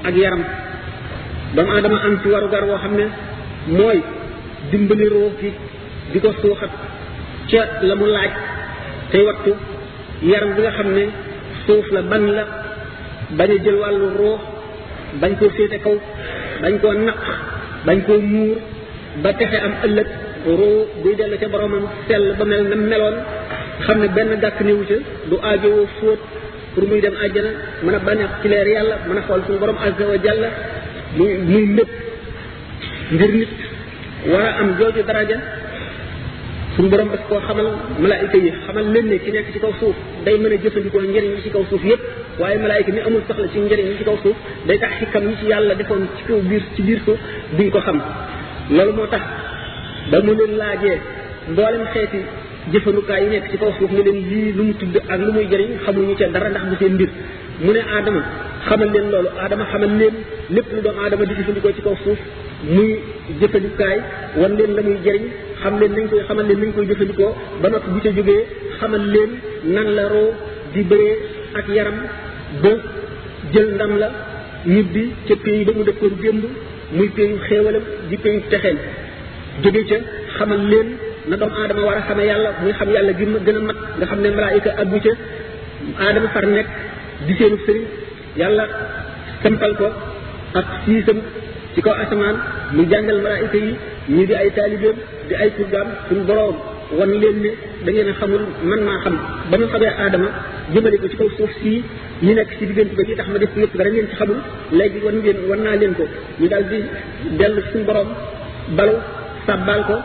ak 0.08 0.16
yaram 0.18 0.42
doomu 1.56 1.72
aadama 1.72 1.98
am 2.06 2.18
ci 2.22 2.28
warugar 2.30 2.64
woo 2.70 2.78
xam 2.78 2.94
ne 2.98 3.06
mooy 3.78 4.00
dimbali 4.72 5.06
roo 5.16 5.30
gi 5.40 5.50
di 6.12 6.20
ko 6.20 6.30
suuxat 6.42 6.72
ca 7.50 7.62
la 7.88 7.96
mu 7.96 8.06
laaj 8.16 8.32
tey 9.12 9.24
wattu 9.28 9.52
yaram 10.32 10.52
bi 10.56 10.62
nga 10.62 10.72
xam 10.78 10.90
ne 10.98 11.04
suuf 11.66 11.86
la 11.96 12.02
ban 12.02 12.24
la 12.38 12.44
bañ 13.38 13.52
jël 13.64 13.76
wàllu 13.82 14.08
ruux 14.20 14.40
bañ 15.22 15.32
koo 15.40 15.50
féete 15.58 15.78
kaw 15.86 15.96
bañ 16.62 16.74
koo 16.82 16.94
naq 16.94 17.20
bañ 17.86 17.98
koo 18.08 18.20
muur 18.34 18.58
ba 19.24 19.34
texe 19.34 19.58
am 19.66 19.74
ëllëg 19.86 20.08
roo 20.60 20.80
buy 21.04 21.16
dellu 21.20 21.38
ca 21.42 21.48
boromam 21.52 21.86
sell 22.08 22.26
ba 22.38 22.46
mel 22.46 22.64
na 22.70 22.76
meloon 22.76 23.16
xam 23.86 23.98
ne 24.02 24.08
benn 24.16 24.32
gàkk 24.42 24.58
néewu 24.66 24.84
ci 24.90 24.96
du 25.30 25.36
aajowoo 25.38 25.88
fóot 26.00 26.20
pour 26.76 26.86
muy 26.88 27.00
dem 27.02 27.14
àjjana 27.26 27.52
mën 27.84 27.96
a 27.96 28.00
bànneex 28.00 28.32
ci 28.42 28.48
leer 28.52 28.68
yàlla 28.68 28.96
mën 29.08 29.18
a 29.18 29.22
xool 29.28 29.42
suñu 29.48 29.60
borom 29.60 29.78
azza 29.88 30.06
wa 30.12 30.18
jalla 30.26 30.50
muy 31.18 31.32
muy 31.52 31.64
mbëg 31.72 31.90
ngir 33.12 33.32
nit 33.38 33.50
war 34.32 34.42
a 34.50 34.52
am 34.62 34.70
jooju 34.80 35.02
daraja 35.08 35.38
suñu 36.76 36.90
borom 36.92 37.10
daf 37.14 37.22
koo 37.30 37.40
xamal 37.48 37.68
malaayika 38.04 38.38
yi 38.44 38.52
xamal 38.66 38.86
leen 38.94 39.06
ne 39.12 39.18
nekk 39.36 39.48
ci 39.54 39.60
kaw 39.64 39.74
suuf 39.80 39.96
day 40.26 40.38
mën 40.42 40.54
a 40.54 40.58
jëfandikoo 40.64 41.00
njëriñ 41.10 41.34
yi 41.36 41.42
ci 41.44 41.50
kaw 41.54 41.64
suuf 41.70 41.84
yépp 41.92 42.04
waaye 42.42 42.58
malaayika 42.64 42.92
mi 42.92 43.00
amul 43.08 43.22
soxla 43.28 43.48
ci 43.54 43.60
njëriñ 43.60 43.88
yi 43.92 43.98
ci 44.00 44.04
kaw 44.08 44.18
suuf 44.24 44.36
day 44.68 44.78
tax 44.82 44.92
xikam 45.00 45.24
yi 45.30 45.36
ci 45.40 45.46
yàlla 45.52 45.76
defoon 45.80 46.02
ci 46.18 46.24
kaw 46.28 46.40
biir 46.50 46.64
ci 46.76 46.82
biir 46.88 47.00
suuf 47.06 47.20
duñ 47.58 47.70
ko 47.74 47.80
xam 47.86 48.02
loolu 48.76 48.94
moo 48.98 49.08
tax 49.14 49.24
ba 50.12 50.18
mu 50.26 50.32
leen 50.40 50.54
laajee 50.62 51.00
mboolem 51.52 51.84
xeeti 51.94 52.22
jëfandikaay 52.74 53.22
yi 53.26 53.30
nekk 53.34 53.50
ci 53.52 53.58
kaw 53.62 53.72
suuf 53.78 53.92
mu 53.92 54.02
leen 54.04 54.20
lii 54.32 54.54
lu 54.58 54.64
mu 54.64 54.74
tudd 54.76 54.96
ak 55.08 55.20
lu 55.20 55.32
muy 55.32 55.46
jëriñ 55.52 55.72
xamuñu 55.86 56.16
ca 56.18 56.28
dara 56.34 56.50
ndax 56.50 56.66
bu 56.70 56.76
seen 56.80 56.94
mbir 56.96 57.10
mu 57.64 57.72
ne 57.74 57.82
aadama 57.96 58.22
xamal 58.68 58.90
leen 58.94 59.08
loolu 59.12 59.30
aadama 59.42 59.66
xamal 59.72 59.92
leen 60.00 60.16
lépp 60.56 60.70
lu 60.74 60.82
doomu 60.86 61.00
aadama 61.04 61.26
di 61.26 61.34
jëfandikoo 61.40 61.74
ci 61.76 61.82
kaw 61.86 61.96
suuf 62.04 62.20
muy 62.76 62.92
jëfandikaay 63.42 63.98
wan 64.42 64.54
leen 64.58 64.72
la 64.78 64.82
muy 64.82 64.98
jëriñ 65.06 65.24
xam 65.62 65.74
leen 65.80 65.92
nañ 65.96 66.08
koy 66.10 66.22
xamal 66.28 66.46
leen 66.48 66.60
nañ 66.62 66.72
koy 66.76 66.86
jëfandikoo 66.92 67.32
ba 67.62 67.70
noppi 67.70 67.90
bu 67.94 68.00
ca 68.04 68.10
jógee 68.18 68.44
xamal 68.80 69.04
leen 69.14 69.32
nan 69.76 69.88
la 69.98 70.06
roo 70.14 70.32
di 70.74 70.82
bëree 70.90 71.16
ak 71.54 71.66
yaram 71.76 71.98
ba 72.62 72.72
jël 73.54 73.68
ndam 73.76 73.98
la 74.02 74.10
ñibbi 74.66 75.04
ca 75.28 75.36
pays 75.44 75.66
ba 75.66 75.72
mu 75.78 75.84
dëkkoon 75.84 76.14
démb 76.22 76.44
muy 76.96 77.10
pays 77.10 77.32
xéewalam 77.48 77.86
di 78.10 78.16
pays 78.18 78.42
texeel 78.50 78.78
jóge 79.62 79.82
ca 79.90 79.98
xamal 80.38 80.62
leen 80.72 80.90
na 81.30 81.36
doomu 81.42 81.56
aadama 81.62 81.82
war 81.88 81.96
a 81.98 82.04
xamee 82.08 82.26
yàlla 82.32 82.50
muy 82.64 82.74
xam 82.80 82.90
yàlla 82.96 83.12
gi 83.20 83.26
ma 83.34 83.40
mat 83.70 83.78
nga 83.98 84.06
xam 84.10 84.20
ne 84.24 84.30
malaayika 84.38 84.70
àggu 84.82 84.98
ca 85.06 85.12
aadama 86.06 86.28
far 86.34 86.46
nekk 86.58 86.70
di 87.26 87.34
seenu 87.40 87.58
sëriñ 87.66 87.84
yàlla 88.42 88.64
sampal 89.44 89.74
ko 89.80 89.88
ak 90.60 90.68
siisam 90.84 91.18
ci 91.74 91.80
kaw 91.86 91.94
asamaan 92.04 92.36
mu 92.76 92.84
jàngal 92.92 93.20
malaayika 93.26 93.58
yi 93.66 93.72
ñii 94.16 94.26
di 94.30 94.34
ay 94.42 94.50
taalibeem 94.58 94.98
di 95.28 95.34
ay 95.42 95.50
turgaam 95.58 95.88
suñu 96.08 96.24
boroom 96.30 96.56
wan 97.00 97.12
leen 97.22 97.38
ne 97.44 97.52
da 97.86 97.90
ngeen 97.92 98.10
a 98.12 98.14
xamul 98.20 98.44
man 98.70 98.82
maa 98.88 99.00
xam 99.04 99.16
ba 99.50 99.56
ma 99.62 99.66
xamee 99.74 99.94
aadama 100.04 100.30
jëmale 100.74 100.98
ko 101.02 101.08
ci 101.12 101.18
kaw 101.20 101.30
suuf 101.38 101.52
sii 101.62 101.80
ñi 102.26 102.34
nekk 102.38 102.52
ci 102.60 102.64
diggante 102.70 102.94
ba 102.98 103.04
li 103.08 103.14
tax 103.18 103.28
ma 103.34 103.38
def 103.42 103.52
ko 103.54 103.60
yëpp 103.64 103.74
dara 103.80 103.90
ngeen 103.90 104.08
ci 104.12 104.16
xamul 104.20 104.40
léegi 104.78 105.00
wan 105.06 105.16
ngeen 105.22 105.38
wan 105.50 105.60
naa 105.66 105.76
leen 105.82 105.94
ko 106.00 106.04
ñu 106.40 106.48
daal 106.52 106.64
di 106.70 106.78
dellu 107.40 107.62
suñ 107.72 107.82
boroom 107.88 108.08
balu 108.78 108.96
sàbbaal 109.48 109.84
ko 109.90 109.98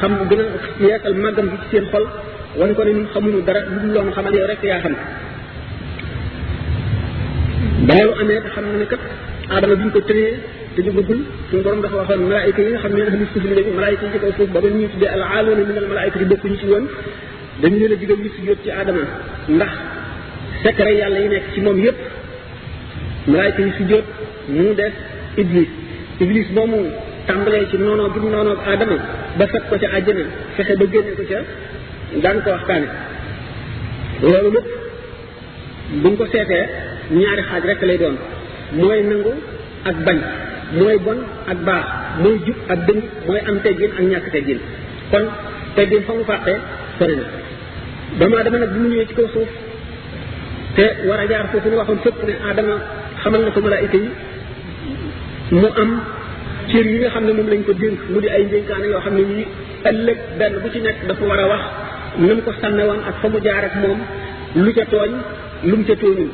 xam 0.00 0.18
mu 0.18 0.24
gën 0.30 0.40
a 0.40 0.46
yeesal 0.88 1.14
màggam 1.14 1.46
gi 1.50 1.56
ci 1.62 1.68
seen 1.72 1.84
xol 1.92 2.04
wan 2.58 2.74
ko 2.74 2.84
ne 2.84 2.92
ñun 2.92 3.06
xamuñu 3.14 3.40
dara 3.46 3.60
lu 3.60 3.78
dul 3.82 3.92
loon 3.94 4.12
xamal 4.16 4.32
yow 4.38 4.46
rekk 4.48 4.62
yaa 4.62 4.80
xam 4.82 4.94
baalu 7.88 8.12
amee 8.20 8.40
te 8.44 8.48
xam 8.54 8.64
na 8.72 8.78
ne 8.82 8.86
kat 8.92 9.00
aadama 9.54 9.74
bi 9.76 9.82
ñu 9.84 9.90
ko 9.96 10.00
tënee 10.08 10.30
te 10.74 10.80
jugagul 10.86 11.18
suñu 11.48 11.62
borom 11.66 11.80
dafa 11.82 11.96
waxoon 12.00 12.20
malaayika 12.28 12.62
yi 12.62 12.70
nga 12.70 12.78
xam 12.82 12.92
ne 12.96 13.02
ahli 13.10 13.26
suuf 13.32 13.44
lañu 13.58 13.72
malaayika 13.78 14.04
yi 14.06 14.12
ci 14.12 14.18
kaw 14.22 14.30
suuf 14.36 14.48
ba 14.54 14.60
bokkuñu 14.60 16.58
ci 16.60 16.66
woon 16.72 16.84
dañu 17.62 17.76
leen 17.80 17.92
a 17.94 17.96
digal 18.00 18.16
ñu 18.24 18.30
si 18.34 18.40
ci 18.62 18.70
aadama 18.70 19.02
ndax 19.56 19.72
secret 20.62 20.94
yàlla 21.00 21.18
yi 21.24 21.28
nekk 21.34 21.44
ci 21.52 21.60
moom 21.66 21.76
yépp 21.84 21.96
malaayika 23.32 23.60
yi 23.66 23.72
si 23.76 23.84
jot 23.90 24.04
mu 24.56 24.66
des 24.78 24.92
iblis 25.40 25.68
iblis 26.22 26.48
moomu 26.56 26.78
tàmbalee 27.28 27.66
ci 27.70 27.76
noonoo 27.84 28.08
bi 28.12 28.18
noonoo 28.24 28.56
aadama 28.70 28.98
ba 29.38 29.44
fekk 29.52 29.64
ko 29.68 29.74
ca 29.82 29.88
àjjana 29.96 30.24
fexe 30.56 30.74
ba 30.80 30.84
génne 30.92 31.12
ko 31.18 31.22
ca 31.30 31.38
daan 32.22 32.38
ko 32.44 32.48
waxtaane 32.56 32.86
loolu 34.22 34.48
lépp 34.56 34.68
buñ 36.02 36.14
ko 36.18 36.24
seetee 36.32 36.64
ñaari 37.20 37.42
xaaj 37.48 37.62
rek 37.70 37.80
lay 37.88 37.98
doon 38.02 38.16
mooy 38.80 39.00
nangu 39.10 39.32
ak 39.90 39.96
bañ 40.06 40.18
mooy 40.78 40.96
bon 41.04 41.18
ak 41.52 41.58
baax 41.66 41.84
mooy 42.22 42.36
jub 42.46 42.58
ak 42.72 42.78
dëng 42.86 43.00
mooy 43.26 43.40
am 43.48 43.56
teggin 43.64 43.90
ak 43.98 44.04
ñàkk 44.10 44.26
teggin 44.32 44.60
kon 45.10 45.24
teggin 45.76 46.02
fa 46.06 46.12
mu 46.18 46.24
fàqee 46.30 46.56
sori 46.98 47.14
na 47.16 47.24
adama 48.40 48.56
nag 48.58 48.70
bi 48.72 48.78
mu 48.82 48.88
ñëwee 48.92 49.08
ci 49.08 49.14
kaw 49.18 49.28
suuf 49.34 49.48
te 50.76 50.84
war 51.08 51.20
a 51.20 51.26
jaar 51.30 51.46
foofu 51.52 51.68
ñu 51.70 51.76
waxoon 51.80 51.98
fépp 52.04 52.18
ne 52.28 52.34
adama 52.50 52.74
xamal 53.22 53.40
na 53.44 53.50
ko 53.54 53.60
malaayika 53.60 53.98
yi 54.04 54.10
mu 55.60 55.68
am 55.82 55.90
cër 56.70 56.86
yi 56.90 56.96
nga 57.02 57.10
xam 57.14 57.24
ne 57.26 57.32
moom 57.32 57.48
lañ 57.52 57.60
ko 57.66 57.72
dénk 57.80 57.98
mu 58.12 58.18
di 58.20 58.28
ay 58.28 58.42
njënkaane 58.50 58.86
yoo 58.92 59.00
xam 59.04 59.14
ne 59.16 59.22
nii 59.30 59.46
ëllëg 59.90 60.18
benn 60.38 60.54
bu 60.62 60.68
ci 60.72 60.80
nekk 60.86 60.98
dafa 61.08 61.24
war 61.30 61.40
a 61.40 61.46
wax 61.52 61.62
na 62.18 62.26
mu 62.34 62.42
ko 62.46 62.52
sàmme 62.60 62.82
woon 62.88 63.00
ak 63.08 63.14
fa 63.20 63.28
mu 63.32 63.38
jaar 63.46 63.64
ak 63.68 63.74
moom 63.82 63.98
lu 64.64 64.70
ca 64.76 64.84
tooñ 64.92 65.12
lu 65.68 65.74
mu 65.78 65.84
ca 65.88 65.94
tooñul 66.02 66.30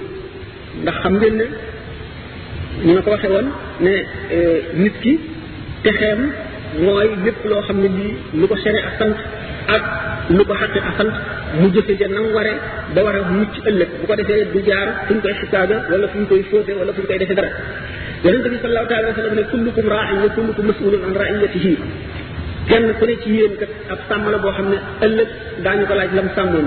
ndax 0.83 0.97
xam 1.03 1.15
ngeen 1.19 1.35
ne 1.41 1.47
ñu 2.85 2.93
na 2.95 3.01
ko 3.05 3.11
waxee 3.11 3.31
woon 3.37 3.49
ne 3.85 3.93
e, 4.37 4.39
nit 4.83 4.95
ki 5.03 5.13
texeem 5.83 6.21
mooy 6.85 7.09
lépp 7.25 7.41
loo 7.51 7.63
xam 7.67 7.77
ne 7.83 7.89
lii 7.99 8.15
lu 8.41 8.47
ko 8.51 8.57
sene 8.65 8.81
ak 8.89 8.95
sant 8.99 9.17
ak 9.77 9.83
lu 10.37 10.43
ko 10.49 10.55
xaqi 10.61 10.79
ak 10.89 10.95
sant 10.99 11.15
mu 11.61 11.67
jëfe 11.75 11.93
ja 12.01 12.07
nam 12.09 12.25
ware 12.37 12.53
ba 12.95 13.01
war 13.07 13.17
a 13.17 13.21
mucc 13.37 13.53
ëllëg 13.69 13.91
bu 14.01 14.05
ko 14.09 14.15
defee 14.21 14.47
du 14.53 14.61
jaar 14.69 14.87
fu 15.07 15.15
ñu 15.15 15.21
koy 15.25 15.35
xisaaga 15.41 15.77
wala 15.91 16.07
fu 16.11 16.17
ñu 16.19 16.27
koy 16.31 16.43
fóote 16.51 16.73
wala 16.81 16.93
fu 16.95 17.01
ñu 17.01 17.07
koy 17.09 17.19
defee 17.19 17.35
dara 17.41 17.51
yonente 18.25 18.49
bi 18.51 18.57
sallallahu 18.63 18.89
taala 18.91 19.07
wa 19.09 19.15
sallam 19.19 19.33
ne 19.39 19.43
kullukum 19.53 19.87
raa'in 19.93 20.19
wa 20.25 20.29
kullukum 20.37 20.65
mas'ulun 20.71 21.03
an 21.07 21.13
ne 21.41 21.47
ci 23.23 23.31
yéen 23.37 23.53
kat 23.61 23.71
ab 23.93 24.01
sàmm 24.09 24.25
la 24.31 24.37
boo 24.39 24.53
xam 24.57 24.67
ne 24.73 24.77
ëllëg 25.07 25.29
daañu 25.67 25.85
ko 25.89 25.95
laaj 25.99 26.11
lam 26.19 26.29
sàmmoon 26.37 26.67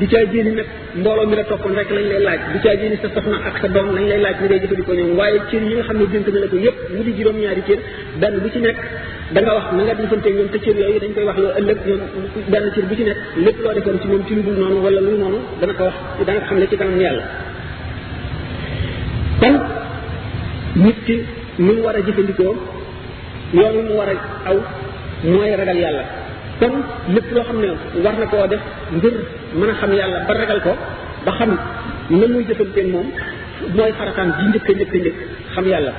du 0.00 0.04
caa 0.12 0.24
jéeni 0.32 0.52
nag 0.52 0.66
mbooloo 0.98 1.26
mi 1.28 1.34
la 1.36 1.44
toppoon 1.44 1.74
rek 1.78 1.88
lañ 1.96 2.04
lay 2.10 2.20
laaj 2.28 2.40
du 2.52 2.58
caa 2.64 2.74
jéeni 2.80 2.96
sa 3.02 3.08
soxna 3.14 3.36
ak 3.48 3.54
sa 3.62 3.68
doom 3.74 3.88
lañ 3.96 4.04
lay 4.10 4.20
laaj 4.24 4.36
ñu 4.42 4.48
dee 4.50 4.58
jëfandikoo 4.62 4.94
ñoom 4.98 5.12
waaye 5.20 5.38
cër 5.50 5.62
yi 5.68 5.74
nga 5.76 5.84
xam 5.88 5.96
ne 5.98 6.04
dénk 6.12 6.28
na 6.34 6.38
la 6.44 6.48
ko 6.52 6.56
yépp 6.66 6.78
mu 6.94 7.00
di 7.06 7.12
juróom-ñaari 7.16 7.62
cër 7.68 7.78
benn 8.20 8.34
bu 8.42 8.48
ci 8.52 8.58
nekk 8.66 8.78
da 9.32 9.38
nga 9.40 9.50
wax 9.56 9.66
na 9.76 9.80
nga 9.86 9.94
defante 9.94 10.28
ñoom 10.36 10.48
te 10.52 10.58
cër 10.64 10.76
yooyu 10.82 10.98
dañ 11.02 11.12
koy 11.14 11.24
wax 11.28 11.36
loo 11.44 11.52
ëllëg 11.58 11.78
ñoom 11.86 12.00
benn 12.52 12.64
cër 12.74 12.84
bu 12.88 12.92
ci 12.98 13.04
nekk 13.08 13.18
lépp 13.44 13.58
loo 13.64 13.72
defoon 13.76 13.96
ci 14.02 14.06
moom 14.10 14.22
ci 14.26 14.32
lu 14.36 14.42
dul 14.46 14.56
noonu 14.60 14.78
wala 14.84 15.00
ko 15.00 15.04
wax 15.88 15.96
dana 16.26 16.40
ko 16.48 16.54
xam 16.80 16.90
ne 16.94 17.00
nit 20.76 20.94
ki 21.04 21.16
ni 21.58 21.72
mu 21.76 21.82
war 21.84 21.94
a 21.96 22.00
jëfandikoo 22.00 22.56
yoon 23.52 23.76
mu 23.88 23.94
war 23.98 24.08
a 24.08 24.14
aw 24.48 24.56
mooy 25.32 25.52
ragal 25.54 25.76
yàlla 25.78 26.04
kon 26.60 26.72
lépp 27.14 27.28
loo 27.34 27.42
xam 27.44 27.58
ne 27.60 27.66
war 28.04 28.14
na 28.18 28.26
koo 28.26 28.46
def 28.46 28.60
ngir 28.92 29.14
mën 29.54 29.68
a 29.68 29.72
xam 29.74 29.92
yàlla 29.92 30.18
ba 30.28 30.34
ragal 30.34 30.60
ko 30.62 30.70
ba 31.26 31.32
xam 31.38 31.50
na 32.10 32.26
muy 32.26 32.44
jëfanteeg 32.48 32.86
moom 32.92 33.06
mooy 33.74 33.92
farataan 33.98 34.32
ji 34.38 34.44
njëkk 34.48 34.68
a 34.68 34.72
njëkk 34.72 35.16
xam 35.54 35.66
yàlla 35.68 35.92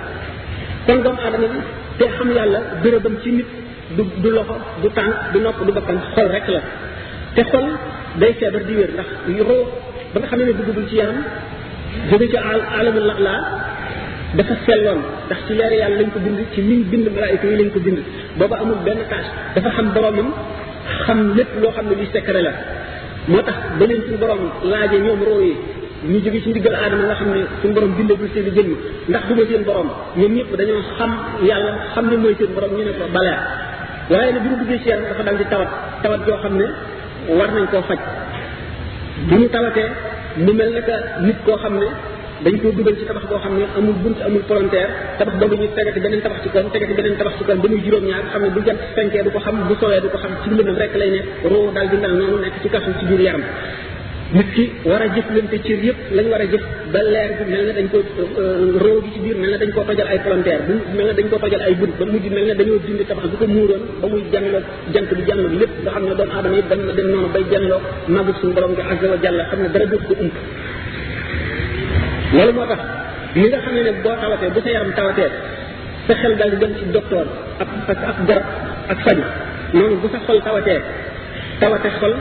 kon 0.85 1.01
doomu 1.03 1.19
aadama 1.21 1.47
bi 1.53 1.59
te 1.97 2.05
xam 2.17 2.29
yàlla 2.35 2.59
bérébam 2.83 3.15
ci 3.21 3.31
nit 3.31 3.47
du 3.95 4.03
du 4.23 4.29
loxo 4.31 4.55
du 4.81 4.89
tànk 4.89 5.13
du 5.33 5.39
nopp 5.39 5.63
du 5.65 5.71
bakkan 5.73 5.99
xol 6.15 6.27
rek 6.31 6.47
la 6.47 6.61
te 7.35 7.43
xol 7.43 7.65
day 8.15 8.33
feebar 8.39 8.63
di 8.63 8.73
wér 8.73 8.89
ndax 8.93 9.09
roo 9.49 9.65
ba 10.13 10.19
nga 10.19 10.27
xam 10.27 10.39
ne 10.39 10.53
duggagul 10.57 10.87
ci 10.89 10.95
yaram 10.95 11.19
jóge 12.09 12.27
ci 12.31 12.37
alamul 12.79 13.05
la 13.27 13.33
dafa 14.33 14.53
selloon 14.65 14.99
ndax 15.29 15.39
ci 15.47 15.53
leer 15.57 15.71
yàlla 15.81 15.97
lañ 16.01 16.09
ko 16.13 16.19
bind 16.25 16.39
ci 16.53 16.59
min 16.61 16.81
bind 16.91 17.07
malaayika 17.15 17.45
yi 17.47 17.55
lañ 17.61 17.69
ko 17.73 17.79
bind 17.79 17.99
booba 18.37 18.55
amul 18.61 18.79
benn 18.85 18.97
tâche 19.09 19.29
dafa 19.55 19.69
xam 19.77 19.87
boromam 19.93 20.27
xam 21.05 21.19
lépp 21.37 21.51
loo 21.61 21.71
xam 21.75 21.85
ne 21.89 21.95
li 21.99 22.07
secret 22.13 22.41
la 22.43 22.51
moo 23.27 23.41
tax 23.47 23.57
ba 23.79 23.85
leen 23.85 24.01
suñu 24.05 24.17
borom 24.17 24.41
laaje 24.71 24.97
ñoom 25.05 25.19
roo 25.27 25.39
yi 25.45 25.53
ñu 26.11 26.17
jóge 26.23 26.39
ci 26.43 26.49
ndigal 26.49 26.75
aadama 26.75 27.03
nga 27.07 27.15
xam 27.19 27.29
ne 27.33 27.45
suñu 27.61 27.73
borom 27.73 27.91
bu 28.19 28.25
seen 28.33 28.47
jëmm 28.55 28.69
ndax 29.09 29.23
du 29.27 29.43
seen 29.49 29.63
borom 29.69 29.89
ñoom 30.19 30.33
ñëpp 30.35 30.49
dañoo 30.59 30.81
xam 30.97 31.11
yàlla 31.49 31.71
xam 31.93 32.05
ne 32.11 32.15
mooy 32.17 32.35
seen 32.39 32.49
borom 32.55 32.71
ñu 32.77 32.83
ne 32.87 32.91
ko 32.97 33.03
balaa 33.15 33.39
waaye 34.09 34.31
ne 34.33 34.39
bi 34.43 34.47
ñu 34.51 34.55
duggee 34.61 34.79
ci 34.83 34.87
yàlla 34.89 35.05
dafa 35.09 35.23
dal 35.23 35.37
di 35.37 35.45
tawat 35.51 35.69
tawat 36.03 36.19
joo 36.25 36.37
xam 36.43 36.53
ne 36.61 36.67
war 37.37 37.49
nañ 37.55 37.65
koo 37.71 37.81
faj 37.89 37.99
bi 39.27 39.35
ñu 39.41 39.47
tawatee 39.55 39.89
mu 40.43 40.51
mel 40.59 40.69
naka 40.75 40.95
nit 41.25 41.37
koo 41.45 41.57
xam 41.63 41.75
ne 41.81 41.89
dañ 42.45 42.57
koo 42.61 42.71
dugal 42.77 42.95
ci 42.99 43.05
tabax 43.07 43.23
boo 43.29 43.39
xam 43.43 43.53
ne 43.59 43.65
amul 43.77 43.95
bunt 44.03 44.19
amul 44.27 44.43
volontaire 44.49 44.89
tabax 45.17 45.35
boobu 45.39 45.55
ñu 45.61 45.67
tegati 45.77 45.99
beneen 46.03 46.21
tabax 46.25 46.39
ci 46.43 46.49
kaw 46.53 46.63
tegati 46.73 46.93
beneen 46.97 47.15
tabax 47.17 47.33
ci 47.39 47.43
kaw 47.47 47.55
ba 47.63 47.67
muy 47.71 47.81
juróom-ñaar 47.85 48.23
xam 48.31 48.41
ne 48.43 48.49
bu 48.55 48.59
jant 48.67 48.79
fenkee 48.95 49.23
du 49.23 49.29
ko 49.33 49.39
xam 49.45 49.55
bu 49.67 49.73
du 49.73 50.09
ko 50.13 50.17
xam 50.23 50.31
ci 50.43 50.47
lëndëm 50.49 50.75
rek 50.81 50.91
lay 51.01 51.09
ne 51.15 51.19
roo 51.51 51.71
a 51.79 51.81
na 51.83 52.09
dañ 57.77 57.87
ko 57.91 57.97
euh, 58.21 58.77
réew 58.83 58.99
gi 59.03 59.09
ci 59.13 59.19
biir 59.23 59.37
mel 59.41 59.51
na 59.51 59.57
dañ 59.61 59.69
na 59.73 59.83
dañ 61.19 61.27
koo 61.29 61.39
jant 64.93 65.09
bi 65.17 65.23
jànloog 65.27 65.53
lépp 65.59 65.71
nga 65.83 65.91
xam 65.93 66.03
ne 66.07 66.13
doomu 66.19 66.31
aadama 66.35 66.57
yëpp 66.59 66.69
dem 66.97 67.07
noonu 67.11 67.29
bay 67.33 67.43
jànloog 67.51 67.81
màggu 68.07 68.31
suñu 68.39 68.53
borom 68.55 68.71
nga 68.77 68.83
azza 68.91 69.07
wa 69.11 69.17
xam 69.49 69.59
ne 69.63 69.69
dara 69.73 69.85
dootu 69.85 70.07
ko 70.15 70.15
ump 70.23 70.33
loolu 72.35 72.51
moo 72.57 72.65
tax 72.71 72.79
li 73.35 73.41
nga 73.51 73.59
xam 73.63 73.73
ne 73.77 73.81
nag 73.89 73.95
boo 74.05 74.15
tawatee 74.21 74.49
bu 74.55 74.59
sa 74.65 74.69
yaram 74.75 74.91
tawatee 74.99 75.29
sa 76.07 76.13
xel 76.21 76.33
daal 76.39 76.49
di 76.53 76.57
dem 76.61 76.71
ci 76.79 76.83
docteur 76.95 77.25
ak 77.63 77.69
ak 77.91 77.99
ak 78.09 78.17
garab 78.27 78.45
ak 78.93 78.97
faju 79.05 79.23
noonu 79.73 79.95
bu 80.01 80.07
sa 80.13 80.19
xol 80.25 80.39
tawatee 80.47 80.79
tawate 81.61 81.89
xol 81.99 82.13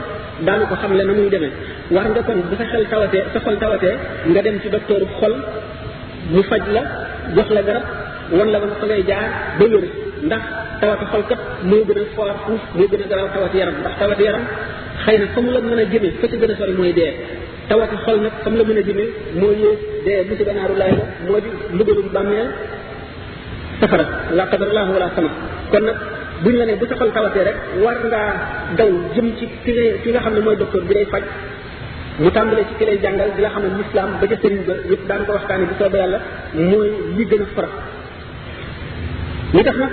daanu 0.47 0.65
ko 0.71 0.75
xam 0.81 0.91
le 0.99 1.03
na 1.09 1.13
muy 1.19 1.29
demee 1.35 1.53
war 1.95 2.05
nga 2.09 2.23
kon 2.29 2.39
bu 2.51 2.55
sa 2.61 2.65
xel 2.73 2.85
tawatee 2.93 3.25
sa 3.33 3.39
xol 3.45 3.57
tawatee 3.63 3.95
nga 4.33 4.41
dem 4.47 4.57
ci 4.63 4.69
docteur 4.77 5.03
xol 5.19 5.35
mu 6.33 6.41
faj 6.51 6.63
la 6.77 6.83
jox 7.37 7.49
la 7.57 7.63
garab 7.69 7.85
wan 8.37 8.49
la 8.53 8.59
nga 8.59 8.67
fa 8.83 8.87
ngay 8.87 9.03
jaar 9.11 9.27
ba 9.59 9.65
wér 9.73 9.85
ndax 10.29 10.45
tawati 10.81 11.05
xol 11.13 11.23
kat 11.31 11.41
moo 11.71 11.83
gën 11.89 11.99
a 12.03 12.05
foor 12.15 12.31
fuuf 12.45 12.63
moo 12.77 12.87
gën 12.91 13.03
a 13.05 13.07
garaaw 13.11 13.29
tawati 13.37 13.57
yaram 13.61 13.75
ndax 13.83 13.95
tawati 14.01 14.23
yaram 14.29 14.45
xëy 15.05 15.17
na 15.21 15.27
fa 15.35 15.39
mu 15.45 15.51
la 15.55 15.61
mën 15.67 15.79
a 15.83 15.85
jëme 15.93 16.09
fa 16.21 16.27
ci 16.31 16.37
gën 16.41 16.53
a 16.53 16.55
sori 16.61 16.73
mooy 16.81 16.93
dee 17.01 17.13
tawati 17.69 17.97
xol 18.05 18.19
nag 18.25 18.33
xam 18.45 18.55
la 18.59 18.65
mën 18.69 18.77
a 18.77 18.81
jëmee 18.83 19.09
moo 19.41 19.51
yées 19.53 19.79
dee 20.05 20.25
musiba 20.31 20.53
naaru 20.53 20.75
laay 20.77 20.93
la 20.99 21.05
moo 21.29 21.41
di 21.45 21.51
mbugalum 21.75 22.09
bàmmeel 22.15 22.49
safara 23.81 24.05
la 24.37 24.45
qadarallahu 24.51 24.93
wala 24.97 25.09
sama 25.15 25.31
kon 25.71 25.81
nag 25.85 25.97
bu 26.43 26.51
la 26.51 26.65
ne 26.65 26.75
bu 26.81 26.85
sa 26.89 26.95
xol 26.99 27.11
tawatee 27.13 27.45
rek 27.49 27.57
war 27.85 27.97
ngaa 28.09 28.31
daw 28.79 28.91
jëm 29.15 29.29
ci 29.39 29.45
ki 30.03 30.11
nga 30.11 30.21
xam 30.25 30.35
ne 30.35 30.41
mooy 30.41 30.57
docteur 30.57 30.83
bi 30.89 30.95
lay 30.95 31.05
faj 31.13 31.23
mu 32.23 32.31
tàmbalee 32.31 32.65
ci 32.69 32.75
ki 32.79 32.85
lay 32.85 32.99
jàngal 33.03 33.31
di 33.37 33.43
la 33.43 33.49
xam 33.55 33.63
ne 33.65 33.69
lislaam 33.79 34.11
ba 34.21 34.27
ca 34.31 34.37
sëriñ 34.43 34.61
ba 34.69 34.75
yëpp 34.91 35.03
daan 35.09 35.21
ko 35.27 35.33
waxtaane 35.33 35.65
bi 35.71 35.75
soobee 35.79 36.01
yàlla 36.03 36.19
mooy 36.71 36.91
li 37.17 37.25
gën 37.31 37.43
a 37.43 37.47
farat 37.55 37.75
li 39.57 39.63
tax 39.67 39.77
nag 39.83 39.93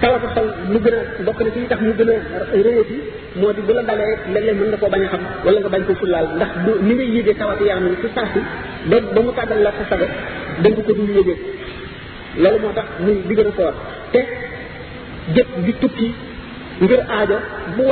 tawati 0.00 0.26
xol 0.34 0.48
mu 0.72 0.78
gën 0.84 0.94
a 0.94 1.22
bokk 1.26 1.40
na 1.44 1.50
ci 1.52 1.58
li 1.60 1.66
tax 1.66 1.80
mu 1.80 1.92
gën 1.98 2.10
a 2.10 2.58
rëyati 2.66 2.96
moo 3.38 3.52
di 3.54 3.60
bu 3.62 3.72
la 3.72 3.82
dalee 3.86 4.16
léeg-léeg 4.34 4.56
mën 4.60 4.68
nga 4.70 4.76
koo 4.78 4.88
bañ 4.92 5.02
a 5.06 5.08
xam 5.12 5.22
wala 5.46 5.58
nga 5.62 5.68
bañ 5.74 5.82
ko 5.88 5.92
fulaal 6.00 6.26
ndax 6.36 6.50
du 6.64 6.72
ni 6.86 6.94
ngay 6.94 7.10
yëgee 7.16 7.36
sawati 7.38 7.64
yaram 7.70 7.86
yi 7.90 7.96
ci 8.02 8.08
saa 8.14 8.26
si 8.32 8.40
ba 8.90 8.96
ba 9.14 9.20
mu 9.24 9.32
tàggal 9.38 9.60
la 9.64 9.72
sa 9.78 9.82
sago 9.90 10.06
da 10.62 10.68
nga 10.70 10.82
ko 10.86 10.92
dul 10.98 11.10
yëgee 11.18 11.36
loolu 12.42 12.58
moo 12.64 12.72
tax 12.78 12.84
muy 13.04 13.16
di 13.28 13.34
gën 13.38 13.48
a 13.50 13.52
soor 13.56 13.74
te 14.12 14.20
jëf 15.34 15.46
ji 15.64 15.72
tukki 15.80 16.08
ngir 16.80 17.00
aajo 17.16 17.36
bu 17.76 17.82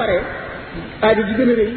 ji 1.28 1.32
gën 1.38 1.50
a 1.52 1.56
rëy 1.60 1.72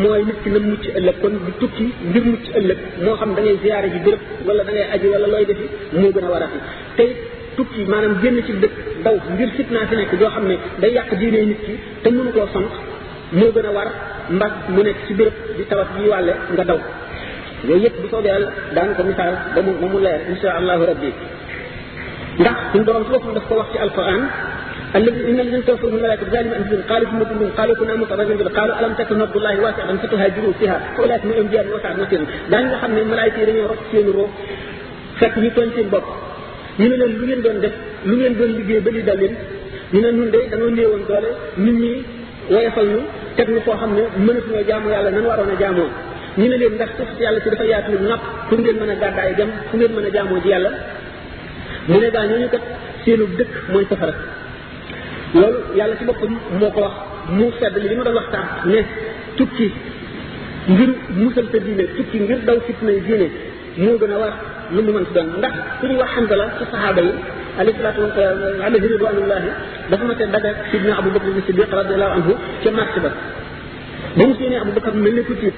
mooy 0.00 0.22
nit 0.24 0.38
ki 0.42 0.50
na 0.50 0.58
mucc 0.58 0.84
ëllëg 0.98 1.16
kon 1.22 1.34
tukki 1.60 1.86
ngir 2.10 2.24
mucc 2.24 2.44
ëllëg 2.58 2.78
moo 3.04 3.16
xam 3.16 3.34
da 3.36 3.40
ngay 3.42 3.56
ziyaare 3.62 3.88
ji 3.92 3.98
béréb 4.04 4.20
wala 4.46 4.62
da 4.64 4.72
ngay 4.72 4.86
aji 4.94 5.06
wala 5.14 5.26
looy 5.26 5.44
defi 5.44 5.64
moo 5.98 6.10
gën 6.14 6.24
a 6.24 6.28
war 6.32 6.42
a 6.42 6.48
fi 6.52 6.58
te 6.96 7.04
tukki 7.56 7.80
maanaam 7.90 8.14
génn 8.22 8.38
ci 8.46 8.52
dëkk 8.62 8.74
daw 9.04 9.16
ngir 9.34 9.50
fitna 9.56 9.86
fi 9.88 9.94
nekk 9.96 10.12
yoo 10.20 10.30
xam 10.34 10.46
ne 10.48 10.56
day 10.80 10.92
yàq 10.92 11.10
diine 11.18 11.40
nit 11.50 11.58
ki 11.66 11.74
te 12.02 12.08
mënu 12.10 12.30
koo 12.32 12.48
sant 12.54 12.72
moo 13.36 13.50
gën 13.54 13.66
a 13.66 13.70
war 13.74 13.88
mbas 14.30 14.50
mu 14.68 14.82
nekk 14.82 14.96
ci 15.06 15.14
béréb 15.14 15.34
di 15.58 15.64
tawat 15.66 15.86
yi 15.98 16.08
wàlle 16.08 16.34
nga 16.54 16.64
daw 16.64 16.78
yooyu 17.66 17.82
yëpp 17.84 17.96
bu 18.02 18.08
soobee 18.08 18.28
yàlla 18.30 18.50
daan 18.74 18.94
ko 18.94 19.02
misaal 19.04 19.34
ba 19.54 19.60
mu 19.62 19.72
ba 19.80 19.86
mu 19.86 19.98
leer 20.00 20.20
insha 20.30 20.50
allahu 20.58 20.82
rabbi 20.86 21.10
ndax 22.40 22.56
suñu 22.72 22.84
borom 22.84 23.04
si 23.04 23.10
boppam 23.12 23.34
daf 23.34 23.46
ko 23.48 23.54
wax 23.54 23.66
ci 23.72 23.78
alquran 23.78 24.22
alladi 24.94 25.20
inna 25.30 25.40
alladina 25.42 25.62
tawaffahum 25.66 25.94
almalaikatu 25.94 26.30
zalimi 26.34 26.54
anfusihim 26.58 26.82
qalu 26.90 27.04
thumma 27.06 27.24
tubtum 27.24 27.50
qalu 27.58 27.72
kunna 27.78 27.94
mutarrafin 28.02 28.36
fil 28.38 28.52
qalu 28.58 28.72
alam 28.80 28.94
takun 28.98 29.20
abdullahi 29.22 29.58
wasi'an 29.66 29.98
fatuhajiru 30.02 30.50
fiha 30.58 30.76
fa 30.96 31.00
ulaika 31.02 31.26
minhum 31.30 31.46
jihadun 31.52 31.72
wa 31.76 31.80
sa'at 31.84 31.96
masiran 32.02 32.26
daañu 32.50 32.66
nga 32.72 32.76
xam 32.82 32.92
ne 32.94 33.00
malaayka 33.12 33.38
dañoo 33.46 33.66
rot 33.72 33.80
seen 33.90 34.06
roo 34.16 34.28
fekk 35.20 35.34
ñu 35.42 35.50
tooñ 35.56 35.68
seen 35.76 35.88
bopp 35.90 36.06
ñu 36.78 36.86
ne 36.90 36.96
leen 37.00 37.12
lu 37.18 37.24
ngeen 37.26 37.42
doon 37.44 37.56
def 37.62 37.74
lu 38.08 38.14
ngeen 38.16 38.34
doon 38.38 38.50
liggéey 38.58 38.80
ba 38.80 38.90
li 38.90 39.02
dal 39.08 39.18
leen 39.22 39.34
ñu 39.92 40.00
ne 40.02 40.08
ñun 40.16 40.30
de 40.34 40.40
dañoo 40.50 40.70
néewoon 40.76 41.02
doole 41.08 41.30
nit 41.64 41.76
ñi 41.82 41.92
woyofal 42.50 42.86
ñu 42.94 42.98
teg 43.36 43.48
ñu 43.54 43.60
foo 43.64 43.76
xam 43.80 43.90
ne 43.96 44.02
mënatuñoo 44.26 44.62
jaamu 44.68 44.88
yàlla 44.94 45.10
nan 45.10 45.24
waroon 45.28 45.50
a 45.50 45.56
jaamoo 45.60 45.88
ñu 46.36 46.44
ne 46.50 46.56
leen 46.60 46.74
ndax 46.74 46.88
suuf 46.96 47.08
yàlla 47.22 47.40
si 47.44 47.48
dafa 47.50 47.64
yaatu 47.64 47.92
napp 48.10 48.22
fu 48.48 48.54
ngeen 48.56 48.76
mën 48.80 48.90
a 48.90 48.94
gàddaay 49.02 49.34
dem 49.38 49.50
fu 49.70 49.76
ngeen 49.76 49.92
mën 49.96 50.06
a 50.08 50.10
jaamoo 50.14 50.40
ji 50.44 50.48
yàlla 50.50 50.70
mu 51.88 51.98
ne 52.00 52.08
gaa 52.14 52.26
ñooñu 52.30 52.48
kat 52.52 52.62
seenu 53.04 53.24
dëkk 53.38 53.52
mooy 53.72 53.84
safara 53.90 54.14
loolu 55.34 55.58
yàlla 55.78 55.94
ci 55.98 56.04
boppam 56.04 56.32
moo 56.58 56.70
ko 56.74 56.80
wax 56.80 56.94
mu 57.36 57.44
sedd 57.60 57.74
li 57.82 57.88
li 57.88 57.94
ma 57.96 58.02
doon 58.04 58.16
waxtaan 58.20 58.46
ne 58.72 58.80
tukki 59.36 59.66
ngir 60.72 60.90
musal 61.22 61.46
sa 61.52 61.58
diine 61.64 61.84
tukki 61.96 62.18
ngir 62.24 62.38
daw 62.46 62.58
fitna 62.66 62.92
diine 63.06 63.28
moo 63.82 63.96
gën 64.00 64.12
a 64.14 64.18
war 64.22 64.32
lu 64.74 64.80
mu 64.84 64.92
mën 64.92 65.04
si 65.06 65.12
doon 65.16 65.26
ndax 65.38 65.54
suñu 65.80 65.96
wax 66.00 66.10
xam 66.14 66.26
la 66.40 66.46
ci 66.58 66.64
saxaaba 66.70 67.02
yi 67.06 67.12
alayhi 67.58 67.78
salatu 67.80 68.00
wa 68.06 68.12
sallam 68.14 68.38
alayhi 68.66 68.88
ridwanullah 68.94 69.38
dafa 69.90 70.04
ma 70.08 70.14
te 70.20 70.24
daga 70.34 70.50
sidna 70.70 70.92
abou 71.00 71.10
bakr 71.16 71.26
siddiq 71.48 71.70
radiyallahu 71.80 72.12
anhu 72.18 72.32
ci 72.62 72.68
marché 72.78 72.98
ba 73.04 73.10
ba 74.16 74.26
mu 74.28 74.34
séenee 74.38 74.60
abou 74.62 74.72
bakr 74.78 74.92
mel 75.04 75.14
ne 75.18 75.22
ku 75.28 75.34
tiit 75.40 75.54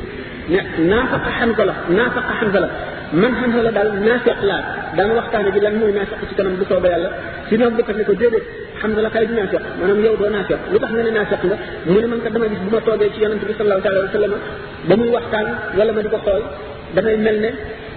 ne 0.53 0.61
naafaqa 0.91 1.31
xansala 1.41 1.73
naafaqa 1.99 2.33
xansala 2.41 2.69
man 3.21 3.33
xansala 3.41 3.71
daal 3.77 3.91
naafiq 4.09 4.39
laa 4.49 4.63
daan 4.97 5.11
waxtaane 5.19 5.49
bi 5.55 5.61
lan 5.65 5.75
mooy 5.81 5.93
naafiq 5.99 6.19
ci 6.29 6.35
kanam 6.39 6.55
bu 6.61 6.65
sooba 6.71 6.89
yàlla 6.93 7.09
sidna 7.51 7.65
abou 7.69 7.77
bakr 7.81 7.95
ne 7.99 8.05
ko 8.09 8.13
déedéet 8.21 8.45
xansala 8.81 9.09
kay 9.15 9.25
du 9.29 9.33
naafiq 9.39 9.63
maanaam 9.79 9.99
yow 10.07 10.15
doo 10.21 10.29
naafiq 10.37 10.59
lu 10.73 10.77
tax 10.83 10.91
nga 10.97 11.03
ne 11.03 11.11
naafiq 11.19 11.41
nga 11.51 11.57
mu 11.93 11.99
ne 12.03 12.07
man 12.11 12.19
kat 12.25 12.31
dama 12.35 12.47
gis 12.51 12.61
bu 12.65 12.69
ma 12.75 12.81
toogee 12.87 13.11
ci 13.15 13.19
yonente 13.25 13.45
bi 13.51 13.55
sallallahu 13.59 13.81
alayhi 13.91 14.07
wa 14.09 14.13
sallam 14.17 14.33
ba 14.89 14.93
muy 15.01 15.11
waxtaan 15.17 15.47
wala 15.79 15.91
ma 15.95 16.01
di 16.05 16.09
ko 16.15 16.19
xool 16.27 16.45
dafay 16.97 17.17
mel 17.21 17.39
ne 17.45 17.49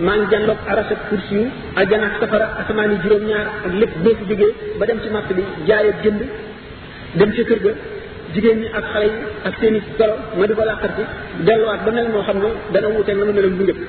maa 0.05 0.15
ngi 0.19 0.25
jànloog 0.31 0.59
aras 0.71 0.89
ak 0.95 1.01
kursi 1.09 1.35
yu 1.39 1.43
aljana 1.79 2.05
ak 2.09 2.15
safara 2.21 2.47
asamaan 2.61 2.91
yi 2.93 2.97
juróom-ñaar 3.03 3.47
ak 3.65 3.73
lépp 3.81 3.93
boo 4.03 4.15
fi 4.19 4.23
jógee 4.29 4.51
ba 4.79 4.83
dem 4.87 4.99
ci 5.03 5.09
marché 5.13 5.33
bi 5.37 5.43
jaay 5.67 5.85
ak 5.91 5.97
jënd 6.03 6.19
dem 7.19 7.29
ci 7.35 7.43
kër 7.47 7.59
ga 7.65 7.71
jigéen 8.33 8.59
ñi 8.61 8.67
ak 8.77 8.85
xale 8.91 9.05
yi 9.11 9.17
ak 9.47 9.53
seen 9.59 9.75
i 9.79 9.81
solo 9.97 10.15
ma 10.37 10.45
di 10.47 10.53
ko 10.57 10.63
làqarti 10.69 11.03
delluwaat 11.45 11.81
ba 11.85 11.91
mel 11.95 12.07
moo 12.13 12.23
xam 12.27 12.37
ne 12.43 12.49
dana 12.73 12.87
wuuteeg 12.93 13.17
na 13.17 13.23
ma 13.27 13.33
meloon 13.37 13.55
bu 13.57 13.63
njëkk 13.63 13.79